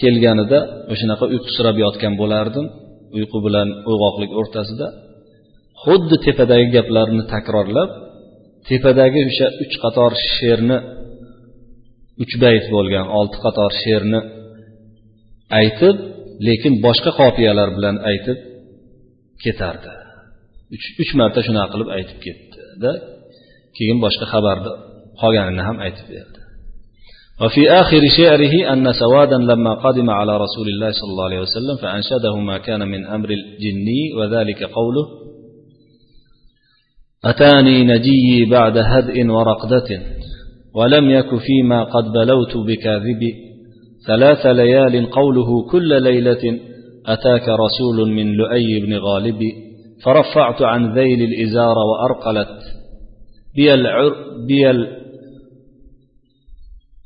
kelganida 0.00 0.58
o'shanaqa 0.92 1.24
uyqusirab 1.32 1.76
yotgan 1.84 2.14
bo'lardim 2.20 2.66
uyqu 3.18 3.38
bilan 3.46 3.68
uyg'oqlik 3.90 4.30
o'rtasida. 4.40 4.86
Xuddi 5.82 6.16
tepadagi 6.26 6.66
gaplarni 6.76 7.24
takrorlab 7.34 7.90
tepadagi 8.68 9.20
o'sha 9.30 9.46
uch 9.64 9.74
qator 9.84 10.12
she'rni 10.34 10.78
uch 12.22 12.34
bayt 12.44 12.64
bo'lgan 12.74 13.06
olti 13.18 13.38
qator 13.44 13.70
she'rni 13.82 14.20
aytib 15.60 15.96
lekin 16.46 16.72
boshqa 16.86 17.10
qofiyalar 17.20 17.68
bilan 17.76 17.96
aytib 18.10 18.38
ketardi. 19.44 19.92
Uch 21.02 21.12
marta 21.20 21.40
shunaqa 21.46 21.70
qilib 21.72 21.88
aytib 21.96 22.18
ketdida 22.26 22.92
keyin 23.76 23.98
boshqa 24.04 24.26
xabarni 24.32 24.72
qolganini 25.20 25.62
ham 25.68 25.76
aytib 25.86 26.06
berdi. 26.14 26.39
وفي 27.42 27.70
آخر 27.70 28.00
شعره 28.16 28.72
أن 28.72 28.92
سوادا 28.92 29.36
لما 29.36 29.74
قدم 29.74 30.10
على 30.10 30.36
رسول 30.36 30.68
الله 30.68 30.90
صلى 30.90 31.10
الله 31.10 31.24
عليه 31.24 31.40
وسلم 31.40 31.76
فأنشده 31.82 32.36
ما 32.36 32.58
كان 32.58 32.88
من 32.88 33.06
أمر 33.06 33.30
الجني 33.30 34.12
وذلك 34.16 34.62
قوله 34.62 35.06
أتاني 37.24 37.84
نجي 37.84 38.44
بعد 38.50 38.78
هدء 38.78 39.26
ورقدة 39.26 40.00
ولم 40.74 41.10
يك 41.10 41.36
فيما 41.36 41.84
قد 41.84 42.04
بلوت 42.12 42.56
بكاذب 42.56 43.20
ثلاث 44.06 44.46
ليال 44.46 45.10
قوله 45.10 45.70
كل 45.70 46.02
ليلة 46.02 46.58
أتاك 47.06 47.48
رسول 47.48 48.10
من 48.10 48.32
لؤي 48.32 48.80
بن 48.80 48.98
غالب 48.98 49.38
فرفعت 50.04 50.62
عن 50.62 50.98
ذيل 50.98 51.22
الإزار 51.22 51.74
وأرقلت 51.78 52.58
بي, 53.56 53.74
العر 53.74 54.14
بي 54.48 54.70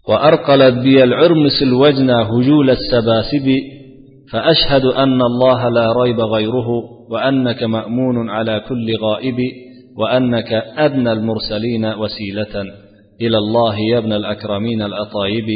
وأرقلت 0.09 0.75
بي 0.75 1.05
العرمس 1.05 1.63
الوجنى 1.63 2.13
هجول 2.13 2.71
السباسب 2.71 3.49
فأشهد 4.33 4.85
أن 4.85 5.23
الله 5.23 5.69
لا 5.69 5.93
ريب 5.93 6.21
غيره 6.21 6.69
وأنك 7.11 7.63
مأمون 7.63 8.31
على 8.31 8.61
كل 8.69 8.97
غائب 8.97 9.37
وأنك 9.97 10.53
أدنى 10.77 11.13
المرسلين 11.13 11.85
وسيلة. 11.85 12.65
إلى 13.21 13.39
الله 13.39 13.79
يا 13.79 13.99
ابن 13.99 14.13
الأكرمين 14.13 14.83
الأطايب 14.83 15.47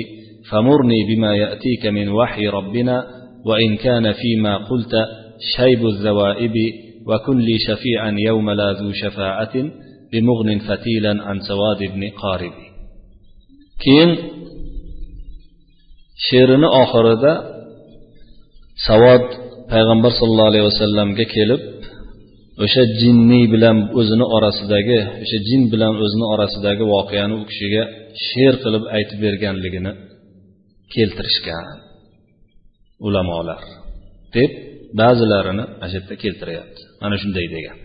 فمرني 0.51 1.05
بما 1.09 1.37
يأتيك 1.37 1.87
من 1.87 2.09
وحي 2.09 2.49
ربنا 2.49 3.05
وإن 3.47 3.77
كان 3.77 4.13
فيما 4.13 4.57
قلت 4.57 4.93
شيب 5.57 5.87
الذوائب 5.87 6.55
وكن 7.07 7.39
لي 7.39 7.59
شفيعا 7.59 8.17
يوم 8.19 8.51
لا 8.51 8.73
ذو 8.73 8.93
شفاعة 8.93 9.55
بمغن 10.13 10.59
فتيلا 10.59 11.23
عن 11.23 11.41
سواد 11.41 11.93
بن 11.93 12.11
قارب. 12.11 12.53
keyin 13.79 14.38
she'rini 16.27 16.69
oxirida 16.83 17.33
savod 18.87 19.25
payg'ambar 19.73 20.13
sollallohu 20.19 20.51
alayhi 20.53 20.67
vasallamga 20.71 21.25
kelib 21.37 21.63
o'sha 22.65 22.83
jinniy 23.01 23.45
bilan 23.55 23.77
o'zini 24.01 24.27
orasidagi 24.37 25.01
o'sha 25.23 25.39
jin 25.49 25.63
bilan 25.73 25.95
o'zini 26.05 26.27
orasidagi 26.35 26.85
voqeani 26.95 27.35
u 27.41 27.43
kishiga 27.51 27.83
she'r 28.27 28.55
qilib 28.65 28.85
aytib 28.97 29.19
berganligini 29.27 29.93
keltirishgan 30.95 31.67
ulamolar 33.07 33.63
deb 34.37 34.51
ba'zilarini 35.01 35.65
mana 35.81 35.87
shu 35.91 35.97
yerda 35.99 36.15
keltiryapti. 36.25 36.81
Mana 37.03 37.17
shunday 37.23 37.47
degan. 37.57 37.77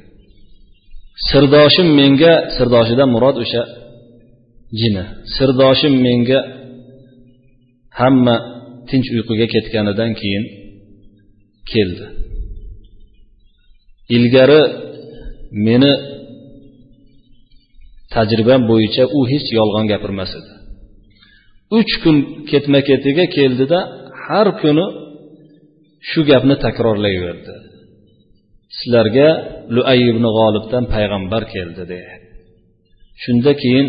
Sirdoshim 1.30 1.88
menga 2.00 2.34
sirdoshidan 2.56 3.10
murod 3.16 3.38
o'sha 3.44 3.62
jini. 4.80 5.04
Sirdoshim 5.36 5.94
menga 6.08 6.40
hamma 8.00 8.36
tinch 8.90 9.08
uyquga 9.16 9.48
ketganidan 9.54 10.12
keyin 10.20 10.46
keldi. 11.72 12.06
Ilgari 14.16 14.62
meni 15.68 15.94
tajribam 18.14 18.62
bo'yicha 18.72 19.04
u 19.18 19.20
hech 19.32 19.48
yolg'on 19.58 19.86
gapirmas 19.92 20.32
edi. 20.40 20.54
Uch 21.78 21.94
kun 22.04 22.18
ketma 22.50 22.80
ketiga 22.90 23.26
keldida 23.38 23.80
har 24.24 24.48
kuni 24.62 24.86
shu 26.10 26.20
gapni 26.30 26.56
takrorlayverdi. 26.66 27.56
Sizlarga 28.78 29.30
luay 29.76 30.00
ibn 30.12 30.26
g'olibdan 30.38 30.84
payg'ambar 30.94 31.44
keldi 31.54 31.84
de 31.92 32.00
shunda 33.24 33.52
keyin 33.62 33.88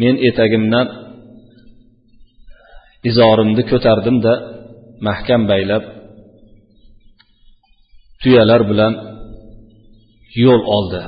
men 0.00 0.14
etagimdan 0.28 0.86
izorimni 3.08 3.62
ko'tardimda 3.70 4.32
mahkam 5.06 5.42
baylab 5.50 5.84
tuyalar 8.22 8.62
bilan 8.70 8.92
yo'l 10.44 10.62
oldi. 10.76 11.02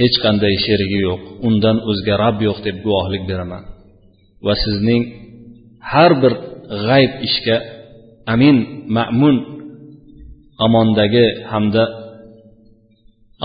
hech 0.00 0.16
qanday 0.24 0.54
sherigi 0.64 0.98
yo'q 1.08 1.22
undan 1.48 1.76
o'zga 1.90 2.14
rab 2.24 2.36
yo'q 2.46 2.58
deb 2.66 2.76
guvohlik 2.86 3.22
beraman. 3.30 3.62
Va 4.46 4.54
sizning 4.64 5.02
har 5.92 6.12
bir 6.22 6.32
g'ayb 6.86 7.12
ishga 7.28 7.56
amin 8.32 8.56
ma'mun 8.96 9.36
amondagi 10.64 11.26
hamda 11.52 11.84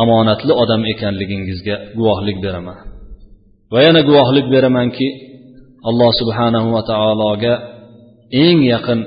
omonatli 0.04 0.54
odam 0.64 0.82
ekanligingizga 0.94 1.76
guvohlik 1.98 2.38
beraman. 2.46 2.78
Va 3.72 3.80
yana 3.86 4.02
guvohlik 4.10 4.48
beramanki 4.54 5.08
alloh 5.90 6.12
subhanahu 6.22 6.68
va 6.76 6.82
taologa 6.92 7.54
eng 8.46 8.60
yaqin 8.74 9.00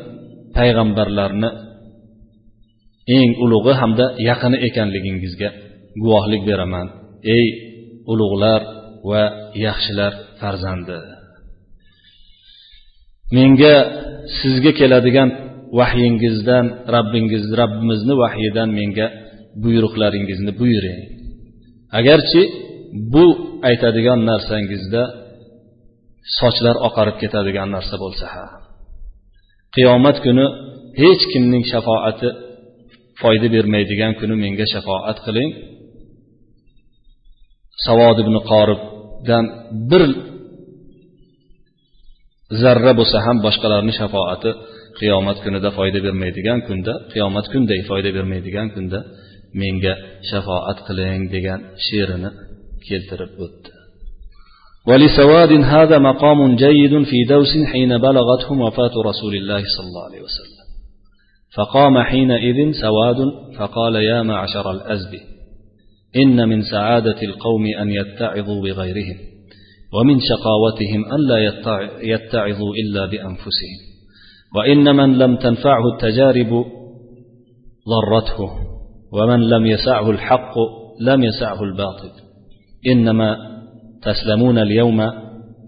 payg'ambarlarni 0.57 1.51
eng 3.19 3.31
ulug'i 3.45 3.75
hamda 3.81 4.07
yaqini 4.29 4.59
ekanligingizga 4.69 5.49
guvohlik 6.03 6.43
beraman 6.49 6.87
ey 7.37 7.47
ulug'lar 8.13 8.61
va 9.11 9.23
yaxshilar 9.67 10.13
farzandi. 10.41 10.99
Menga 13.37 13.75
sizga 14.39 14.73
keladigan 14.81 15.31
vahyingizdan 15.79 16.67
rabbingiz 16.95 17.45
rabbimizni 17.61 18.15
vahyidan 18.23 18.69
menga 18.79 19.07
buyruqlaringizni 19.63 20.53
buyuring. 20.61 21.01
Agarchi 21.99 22.43
bu 23.15 23.27
aytadigan 23.69 24.21
narsangizda 24.31 25.03
sochlar 26.39 26.77
oqarib 26.89 27.17
ketadigan 27.23 27.69
narsa 27.77 27.97
bo'lsa 28.05 28.27
ha. 28.35 28.47
Qiyomat 29.75 30.17
kuni 30.25 30.47
hech 31.03 31.23
kimning 31.33 31.65
shafoati 31.73 32.29
foyda 33.21 33.49
bermaydigan 33.55 34.13
kuni 34.21 34.35
menga 34.45 34.67
shafoat 34.75 35.19
qiling. 35.27 35.51
Savod 37.87 38.17
ibn 38.25 38.35
qoribdan 38.51 39.45
bir 39.91 40.03
zarra 42.63 42.93
bo'lsa 42.99 43.19
ham 43.27 43.37
boshqalarni 43.47 43.93
shafoati 44.01 44.51
qiyomat 44.99 45.39
kunida 45.45 45.69
foyda 45.79 45.99
bermaydigan 46.07 46.61
kunda 46.69 46.93
qiyomat 47.13 47.47
kunday 47.53 47.81
foyda 47.91 48.11
bermaydigan 48.17 48.69
kunda 48.75 48.99
menga 49.61 49.95
shafoat 50.31 50.79
qiling 50.87 51.23
degan 51.35 51.61
she'rini 51.87 52.31
keltirib 52.87 53.33
o'tdi. 53.47 53.71
ولسواد 54.89 55.53
هذا 55.53 55.99
مقام 55.99 56.57
جيد 56.57 57.03
في 57.03 57.25
دوس 57.29 57.53
حين 57.73 57.99
بلغتهم 57.99 58.61
وفاة 58.61 58.95
رسول 59.11 59.35
الله 59.35 59.63
صلى 59.75 59.87
الله 59.87 60.05
عليه 60.09 60.23
وسلم. 60.29 60.65
فقام 61.57 62.03
حينئذ 62.03 62.73
سواد 62.73 63.17
فقال 63.57 63.95
يا 63.95 64.23
معشر 64.23 64.71
الأزد 64.71 65.15
إن 66.17 66.49
من 66.49 66.63
سعادة 66.63 67.23
القوم 67.23 67.65
أن 67.67 67.89
يتعظوا 67.91 68.63
بغيرهم 68.65 69.19
ومن 69.95 70.17
شقاوتهم 70.29 71.13
أن 71.15 71.21
لا 71.31 71.39
يتعظوا 72.13 72.75
إلا 72.83 73.07
بأنفسهم. 73.07 73.81
وإن 74.57 74.97
من 74.97 75.19
لم 75.19 75.37
تنفعه 75.37 75.85
التجارب 75.95 76.65
ضرته. 77.93 78.74
ومن 79.15 79.49
لم 79.49 79.67
يسعه 79.67 80.11
الحق 80.11 80.55
لم 81.01 81.25
يسعه 81.25 81.63
الباطل. 81.63 82.11
إنما 82.87 83.37
تسلمون 84.03 84.59
اليوم 84.59 85.01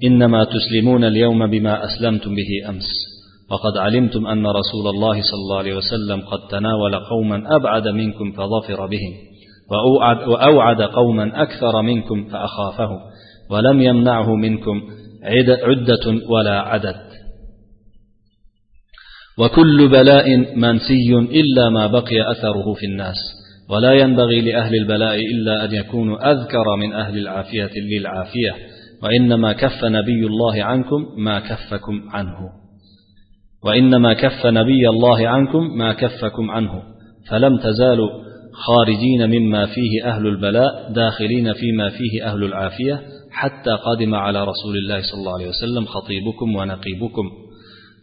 إنما 0.04 0.44
تسلمون 0.44 1.04
اليوم 1.04 1.50
بما 1.50 1.84
أسلمتم 1.84 2.34
به 2.34 2.68
أمس. 2.68 3.16
وقد 3.50 3.76
علمتم 3.76 4.26
أن 4.26 4.46
رسول 4.46 4.88
الله 4.94 5.22
صلى 5.22 5.40
الله 5.44 5.58
عليه 5.58 5.76
وسلم 5.76 6.20
قد 6.20 6.48
تناول 6.50 6.94
قوما 6.96 7.56
أبعد 7.56 7.88
منكم 7.88 8.32
فظفر 8.32 8.86
بهم 8.86 9.12
وأوعد, 9.70 10.28
وأوعد 10.28 10.82
قوما 10.82 11.42
أكثر 11.42 11.82
منكم 11.82 12.24
فأخافهم 12.24 12.98
ولم 13.50 13.82
يمنعه 13.82 14.34
منكم 14.34 14.82
عدة 15.62 16.28
ولا 16.28 16.60
عدد. 16.60 17.06
وكل 19.38 19.88
بلاء 19.88 20.56
منسي 20.56 21.14
إلا 21.14 21.70
ما 21.70 21.86
بقي 21.86 22.30
أثره 22.30 22.74
في 22.74 22.86
الناس. 22.86 23.16
ولا 23.70 23.92
ينبغي 23.92 24.40
لأهل 24.40 24.74
البلاء 24.74 25.16
إلا 25.16 25.64
أن 25.64 25.74
يكونوا 25.74 26.32
أذكر 26.32 26.76
من 26.76 26.92
أهل 26.92 27.18
العافية 27.18 27.70
للعافية 27.76 28.54
وإنما 29.02 29.52
كف 29.52 29.84
نبي 29.84 30.26
الله 30.26 30.64
عنكم 30.64 31.06
ما 31.18 31.40
كفكم 31.40 32.10
عنه. 32.10 32.38
وإنما 33.64 34.12
كف 34.12 34.46
نبي 34.46 34.88
الله 34.88 35.28
عنكم 35.28 35.78
ما 35.78 35.92
كفكم 35.92 36.50
عنه. 36.50 36.82
فلم 37.30 37.58
تزالوا 37.58 38.08
خارجين 38.52 39.30
مما 39.30 39.66
فيه 39.66 40.04
أهل 40.04 40.26
البلاء 40.26 40.92
داخلين 40.92 41.52
فيما 41.52 41.88
فيه 41.88 42.24
أهل 42.24 42.44
العافية 42.44 43.00
حتى 43.30 43.70
قدم 43.70 44.14
على 44.14 44.44
رسول 44.44 44.76
الله 44.76 45.00
صلى 45.00 45.20
الله 45.20 45.34
عليه 45.34 45.48
وسلم 45.48 45.84
خطيبكم 45.84 46.56
ونقيبكم. 46.56 47.30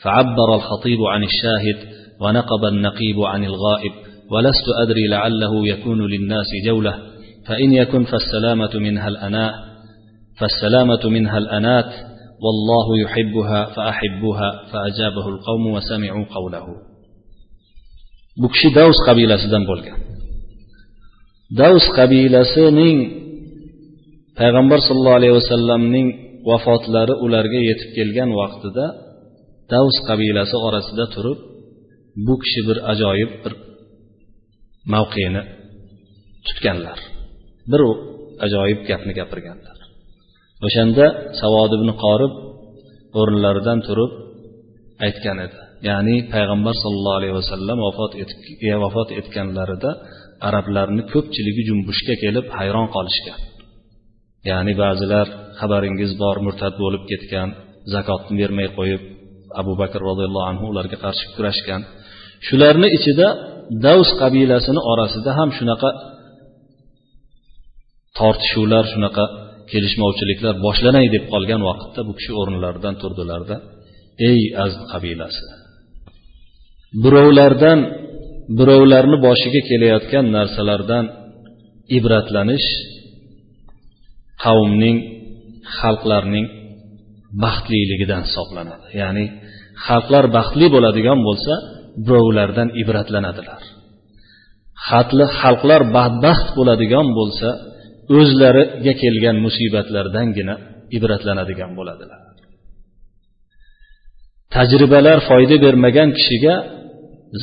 فعبر 0.02 0.56
الخطيب 0.56 1.02
عن 1.02 1.24
الشاهد 1.24 1.78
ونقب 2.22 2.66
النقيب 2.66 3.20
عن 3.20 3.44
الغائب. 3.44 3.92
ولست 4.33 4.69
أدري 4.83 5.07
لعله 5.09 5.69
يكون 5.69 6.01
للناس 6.13 6.47
جولة 6.67 6.95
فإن 7.47 7.73
يكن 7.73 8.05
فالسلامة 8.05 8.71
منها 8.75 9.09
الأناء 9.09 9.55
فالسلامة 10.39 11.03
منها 11.05 11.39
الأنات 11.39 11.93
والله 12.45 12.87
يحبها 13.05 13.65
فأحبوها 13.65 14.51
فأجابه 14.73 15.29
القوم 15.29 15.67
وسمعوا 15.67 16.25
قوله 16.37 16.67
bu 18.43 18.47
kishi 18.55 18.69
davs 18.79 18.99
qabilasidan 19.09 19.63
bo'lgan 19.71 19.99
davs 21.61 21.87
qabilasining 21.99 22.99
payg'ambar 24.39 24.79
sollallohu 24.87 25.19
alayhi 25.21 25.37
vasallamning 25.41 26.09
vafotlari 26.51 27.15
ularga 27.25 27.61
yetib 27.69 27.91
kelgan 27.97 28.31
vaqtida 28.41 28.87
davs 29.73 29.97
qabilasi 30.09 30.57
orasida 30.67 31.05
turib 31.15 31.39
bu 32.27 32.35
kishi 32.43 32.61
bir 32.69 32.79
ajoyib 32.93 33.31
bir 33.43 33.53
mavqeini 34.94 35.42
tutganlar. 36.48 37.00
Bir 37.72 37.82
ajoyib 38.46 38.82
gapni 38.90 39.14
gapirganlar. 39.20 39.78
O'shanda 40.66 41.06
savod 41.42 41.72
ibn 41.78 41.90
qorib 42.04 42.34
o'rinlaridan 43.20 43.80
turib 43.88 44.12
aytgan 45.06 45.38
edi. 45.46 45.60
Ya'ni 45.90 46.16
payg'ambar 46.34 46.76
sollallohu 46.84 47.20
alayhi 47.20 47.36
vasallam 47.42 47.78
vafot 47.88 48.12
e, 48.70 48.74
vafot 48.84 49.10
etganlarida 49.20 49.92
arablarni 50.48 51.04
ko'pchiligi 51.14 51.62
jumbushga 51.70 52.16
kelib 52.24 52.46
hayron 52.58 52.88
qolishgan. 52.96 53.40
Ya'ni 54.50 54.74
ba'zilar 54.84 55.28
xabaringiz 55.60 56.12
bor 56.22 56.38
murtad 56.46 56.74
bo'lib 56.84 57.04
ketgan 57.12 57.50
zakotni 57.94 58.36
bermay 58.42 58.68
qo'yib 58.78 59.04
abu 59.62 59.74
bakr 59.82 60.00
roziyallohu 60.10 60.48
anhu 60.52 60.66
ularga 60.72 60.98
qarshi 61.06 61.26
kurashgan. 61.36 61.82
Shularni 62.48 62.88
ichida 62.98 63.28
davs 63.86 64.10
qabilasini 64.22 64.82
orasida 64.92 65.32
ham 65.40 65.50
shunaqa 65.58 65.90
tortishuvlar 68.20 68.86
shunaqa 68.94 69.26
kelishmovchiliklar 69.72 70.56
boshlanay 70.66 71.06
deb 71.16 71.24
qolgan 71.34 71.62
vaqtda 71.70 72.02
bu 72.08 72.14
kishi 72.18 72.32
o'rinlaridan 72.42 72.96
turdilarda 73.02 73.56
ey 74.30 74.40
azd 74.66 74.82
qabilasi 74.92 75.44
birovlardan 77.04 77.80
birovlarni 78.58 79.18
boshiga 79.28 79.62
kelayotgan 79.70 80.26
narsalardan 80.38 81.06
ibratlanish 81.98 82.68
qavmning 84.44 84.98
xalqlarning 85.78 86.48
baxtliligidan 87.44 88.22
hisoblanadi. 88.28 88.88
Ya'ni 89.02 89.26
xalqlar 89.86 90.26
baxtli 90.38 90.68
bo'ladigan 90.76 91.20
bo'lsa 91.28 91.54
birovlardan 92.06 92.70
ibratlanadilar. 92.82 93.62
Xatli 94.88 95.26
xalqlar 95.40 95.82
badbaxt 95.98 96.48
bo'ladigan 96.58 97.08
bo'lsa 97.18 97.50
o'zlariga 98.18 98.94
kelgan 99.02 99.38
musibatlardangina 99.46 100.56
ibratlanadigan 100.98 101.72
bo'ladilar. 101.80 102.22
Tajribalar 104.56 105.20
foyda 105.30 105.56
bermagan 105.66 106.10
kishiga 106.18 106.56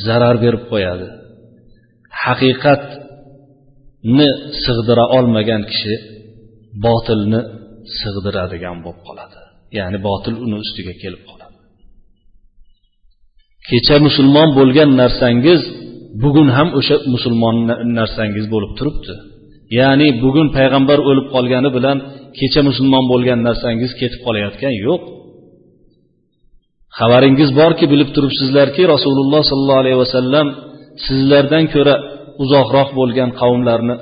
zarar 0.05 0.35
berib 0.43 0.63
qo'yadi. 0.71 1.07
Haqiqatni 2.23 4.29
sig'dira 4.63 5.05
olmagan 5.17 5.61
kishi 5.71 5.93
botilni 6.85 7.41
sig'diradigan 7.99 8.77
bo'lib 8.85 9.01
qoladi. 9.07 9.37
Ya'ni 9.79 9.97
botil 10.07 10.35
uni 10.45 10.57
ustiga 10.63 10.93
kelib 11.03 11.23
qoladi. 11.29 11.40
Kecha 13.69 13.95
musulmon 14.07 14.49
bo'lgan 14.59 14.89
narsangiz 15.01 15.61
bugun 16.23 16.47
ham 16.57 16.69
o'sha 16.79 16.95
musulmon 17.13 17.55
narsangiz 17.97 18.45
bo'lib 18.53 18.71
turibdi. 18.77 19.13
Ya'ni 19.79 20.07
bugun 20.23 20.47
payg'ambar 20.57 20.99
o'lib 21.09 21.27
qolgani 21.35 21.69
bilan 21.77 21.97
kecha 22.39 22.61
musulmon 22.69 23.03
bo'lgan 23.11 23.39
narsangiz 23.47 23.91
ketib 24.01 24.19
qolayotgani 24.25 24.77
yo'q. 24.87 25.01
Xabaringiz 26.99 27.49
borki 27.59 27.85
bilib 27.93 28.09
turibsizlarki 28.15 28.83
rasululloh 28.93 29.41
sollallohu 29.51 29.81
alayhi 29.83 29.99
vasallam 30.03 30.47
sizlardan 31.05 31.65
ko'ra 31.73 31.95
uzoqroq 32.43 32.89
bo'lgan 32.99 33.29
qavmlarni 33.41 33.95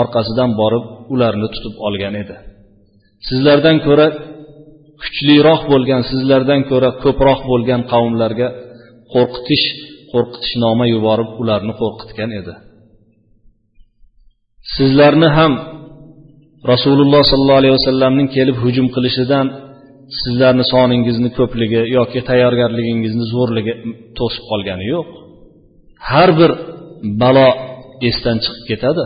orqasidan 0.00 0.50
borib 0.60 0.84
ularni 1.14 1.48
tutib 1.54 1.74
olgan 1.86 2.14
edi. 2.22 2.36
Sizlardan 3.28 3.76
ko'ra 3.86 4.06
kuchliroq 5.02 5.60
bo'lgan 5.72 6.02
sizlardan 6.10 6.60
ko'ra 6.70 6.90
ko'proq 7.02 7.40
bo'lgan 7.50 7.80
qavmlarga 7.92 8.48
qo'rqitish 9.14 9.66
qo'rqitishnoma 10.12 10.84
yuborib 10.94 11.30
ularni 11.42 11.74
qo'rqitgan 11.82 12.30
edi. 12.40 12.54
Sizlarni 14.76 15.28
ham 15.38 15.52
rasululloh 16.72 17.22
sollallohu 17.30 17.60
alayhi 17.62 17.76
vasallamning 17.78 18.28
kelib 18.36 18.56
hujum 18.64 18.86
qilishidan 18.94 19.46
sizlarni 20.20 20.64
soningizni 20.72 21.30
ko'pligi 21.38 21.80
yoki 21.96 22.20
tayyorgarligingizni 22.28 23.24
zo'rligi 23.34 23.74
to'sib 24.18 24.44
qolgani 24.50 24.86
yo'q. 24.94 25.08
Har 26.10 26.30
bir 26.40 26.50
balo 27.22 27.48
esdan 28.08 28.36
chiqib 28.44 28.64
ketadi. 28.70 29.04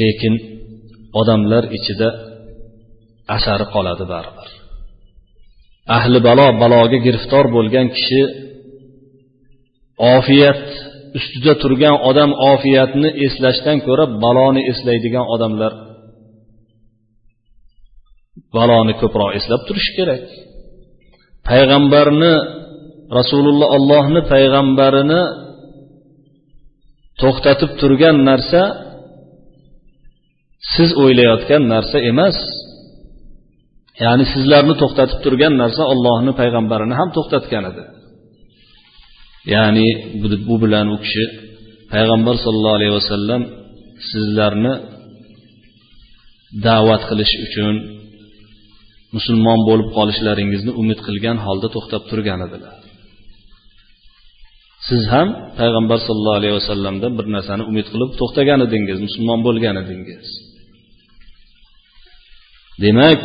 Lekin 0.00 0.34
odamlar 1.20 1.64
ichida 1.78 2.08
asari 3.36 3.66
qoladi 3.74 4.04
baribir. 4.12 4.48
Ahli 5.96 6.18
balo 6.28 6.46
baloga 6.62 6.98
giriftor 7.06 7.44
bo'lgan 7.56 7.86
kishi 7.96 8.22
ofiyat 10.16 10.62
ustida 11.18 11.52
turgan 11.62 11.96
odam 12.10 12.30
ofiyatni 12.52 13.08
eslashdan 13.26 13.78
ko'ra 13.86 14.04
baloni 14.24 14.62
eslaydigan 14.72 15.26
odamlar 15.34 15.72
baloni 18.56 18.94
ko'proq 19.00 19.30
eslab 19.38 19.60
turishi 19.68 19.92
kerak. 19.98 20.24
Payg'ambarni 21.48 22.34
rasululloh 23.18 23.68
ollohni 23.76 24.20
payg'ambarini 24.32 25.22
to'xtatib 27.20 27.70
turgan 27.80 28.16
narsa 28.28 28.62
siz 30.74 30.90
o'ylayotgan 31.02 31.62
narsa 31.72 31.98
emas. 32.10 32.38
Ya'ni 34.04 34.24
sizlarni 34.34 34.74
to'xtatib 34.82 35.18
turgan 35.24 35.54
narsa 35.62 35.82
ollohni 35.92 36.32
payg'ambarini 36.40 36.94
ham 37.00 37.08
to'xtatgan 37.16 37.64
edi. 37.70 37.82
Ya'ni 39.54 39.86
bu 40.48 40.56
bilan 40.64 40.86
u 40.94 40.96
kishi 41.04 41.24
payg'ambar 41.92 42.34
sollallohu 42.44 42.78
alayhi 42.78 42.94
vasallam 43.00 43.42
sizlarni 44.10 44.74
da'vat 46.66 47.02
qilish 47.10 47.34
uchun 47.46 47.74
musulmon 49.16 49.60
bo'lib 49.68 49.88
qolishlaringizni 49.98 50.72
umid 50.82 51.00
qilgan 51.06 51.36
holda 51.46 51.68
to'xtab 51.74 52.02
turgan 52.10 52.40
edilar. 52.46 52.76
Siz 54.88 55.02
ham 55.12 55.28
payg'ambar 55.58 55.98
sollallohu 56.06 56.38
alayhi 56.40 56.56
vasallamdan 56.60 57.12
bir 57.18 57.26
narsani 57.34 57.62
umid 57.70 57.86
qilib 57.92 58.10
to'xtagan 58.20 58.60
edingiz 58.66 58.98
musulmon 59.06 59.40
bo'lgan 59.46 59.76
edingiz. 59.82 60.26
Demak 62.84 63.20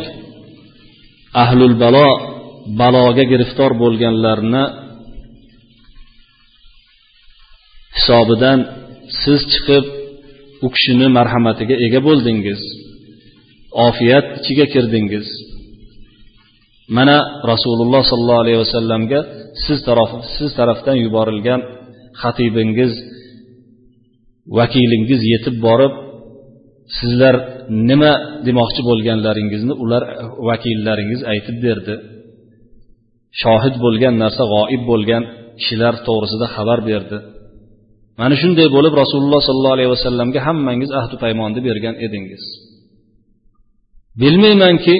ahlul 1.42 1.74
balo 1.82 2.08
baloga 2.80 3.24
giriftor 3.32 3.70
bo'lganlarni 3.82 4.64
hisobidan 7.96 8.58
siz 9.22 9.40
chiqib 9.52 9.84
u 10.64 10.68
kishini 10.74 11.06
marhamatiga 11.18 11.74
ega 11.86 12.00
bo'ldingiz. 12.08 12.60
Ofiyat 13.88 14.26
ichiga 14.38 14.66
kirdingiz. 14.74 15.26
Mana 16.96 17.16
rasululloh 17.50 18.02
sollallohu 18.10 18.42
alayhi 18.44 18.60
vasallamga 18.64 19.20
siz 19.64 19.78
taraf 19.86 20.10
siz 20.36 20.50
tarafdan 20.58 20.96
yuborilgan 21.04 21.60
xatibingiz 22.20 22.92
vakilingiz 24.58 25.20
yetib 25.32 25.56
borib 25.66 25.94
sizlar 26.98 27.34
nima 27.90 28.12
demoqchi 28.46 28.82
bo'lganlaringizni 28.88 29.74
ular 29.84 30.02
vakillaringiz 30.48 31.20
aytib 31.32 31.56
berdi. 31.66 31.94
Shohid 33.42 33.74
bo'lgan 33.84 34.14
narsa 34.22 34.42
g'oib 34.54 34.82
bo'lgan 34.90 35.22
kishilar 35.58 35.94
to'g'risida 36.06 36.46
xabar 36.54 36.78
berdi. 36.90 37.16
Mana 38.20 38.34
shunday 38.42 38.68
bo'lib 38.76 38.94
rasululloh 39.02 39.40
sollallohu 39.48 39.76
alayhi 39.76 39.90
vasallamga 39.96 40.40
hammangiz 40.46 40.90
ahdu 41.00 41.14
paymonni 41.24 41.60
bergan 41.68 41.94
edingiz. 42.06 42.42
Bilmaymanki 44.20 44.96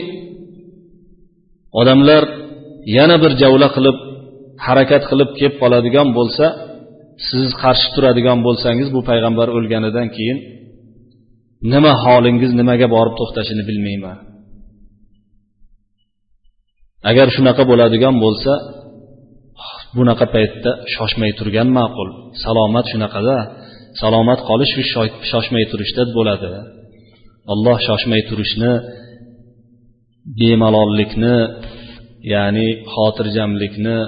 odamlar 1.80 2.24
yana 2.96 3.16
bir 3.22 3.32
javla 3.42 3.68
qilib 3.76 3.96
harakat 4.66 5.02
qilib 5.10 5.30
kelib 5.38 5.54
qoladigan 5.62 6.08
bo'lsa 6.18 6.46
siz 7.28 7.48
qarshi 7.62 7.88
turadigan 7.94 8.38
bo'lsangiz 8.46 8.88
bu 8.96 9.00
payg'ambar 9.10 9.48
o'lganidan 9.56 10.08
keyin 10.16 10.38
nima 11.72 11.92
holingiz 12.04 12.52
nimaga 12.60 12.86
borib 12.94 13.14
to'xtashini 13.20 13.62
bilmayman. 13.68 14.18
Agar 17.10 17.28
shunaqa 17.36 17.62
bo'ladigan 17.70 18.14
bo'lsa 18.24 18.52
bunaqa 19.96 20.26
paytda 20.34 20.70
shoshmay 20.94 21.32
turgan 21.38 21.68
ma'qul. 21.78 22.08
Salomat 22.44 22.84
shunaqada 22.92 23.36
salomat 24.00 24.40
qolish 24.48 24.72
shu 24.92 25.02
shoshmay 25.30 25.64
turishda 25.72 26.02
bo'ladi. 26.16 26.52
Alloh 27.52 27.76
shoshmay 27.88 28.22
turishni 28.30 28.72
bemalollikni 30.38 31.36
ya'ni 32.34 32.68
xotirjamlikni 32.92 33.98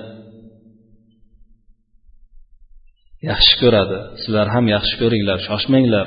yaxshi 3.30 3.54
ko'radi. 3.62 3.98
Sizlar 4.22 4.46
ham 4.54 4.64
yaxshi 4.74 4.94
ko'ringlar 5.02 5.38
shoshmanglar. 5.48 6.06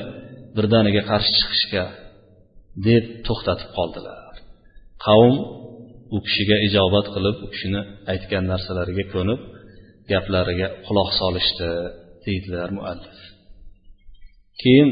Birdaniga 0.56 1.02
qarshi 1.12 1.34
chiqishga 1.40 1.84
deb 2.88 3.04
to'xtatib 3.28 3.70
qoldilar. 3.78 4.34
Qavm 5.06 5.36
u 6.16 6.18
kishiga 6.26 6.58
ijobat 6.68 7.08
qilib 7.16 7.38
u 7.46 7.48
kishini 7.54 7.82
aytgan 8.14 8.44
narsalariga 8.52 9.06
ko'nib 9.14 9.40
gaplariga 10.12 10.68
quloq 10.86 11.10
solishdi 11.22 11.70
deydilar 12.26 12.70
muallif. 12.78 13.20
Keyin 14.62 14.90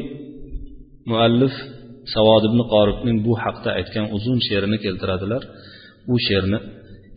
muallif 1.11 1.55
savod 2.13 2.43
ibn 2.49 2.59
qoribning 2.73 3.17
bu 3.27 3.33
haqda 3.43 3.69
aytgan 3.79 4.05
uzun 4.17 4.37
she'rini 4.47 4.77
keltiradilar. 4.85 5.43
U 6.13 6.15
she'rni 6.27 6.59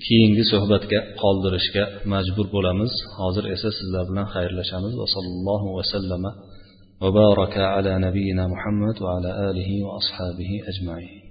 keyingi 0.07 0.45
suhbatga 0.53 0.99
qoldirishga 1.23 1.85
majbur 2.13 2.47
bo'lamiz. 2.55 2.93
Hozir 3.19 3.45
esa 3.55 3.69
sizlar 3.79 4.05
bilan 4.11 4.27
xayrlashamiz. 4.35 4.93
Va 5.01 5.07
sallallohu 5.15 5.69
vasallama 5.79 6.31
وبارك 7.03 7.59
على 7.59 7.99
نبينا 7.99 8.47
محمد 8.47 9.03
وعلى 9.03 9.51
آله 9.51 9.85
وأصحابه 9.85 10.51
أجمعين. 10.69 11.22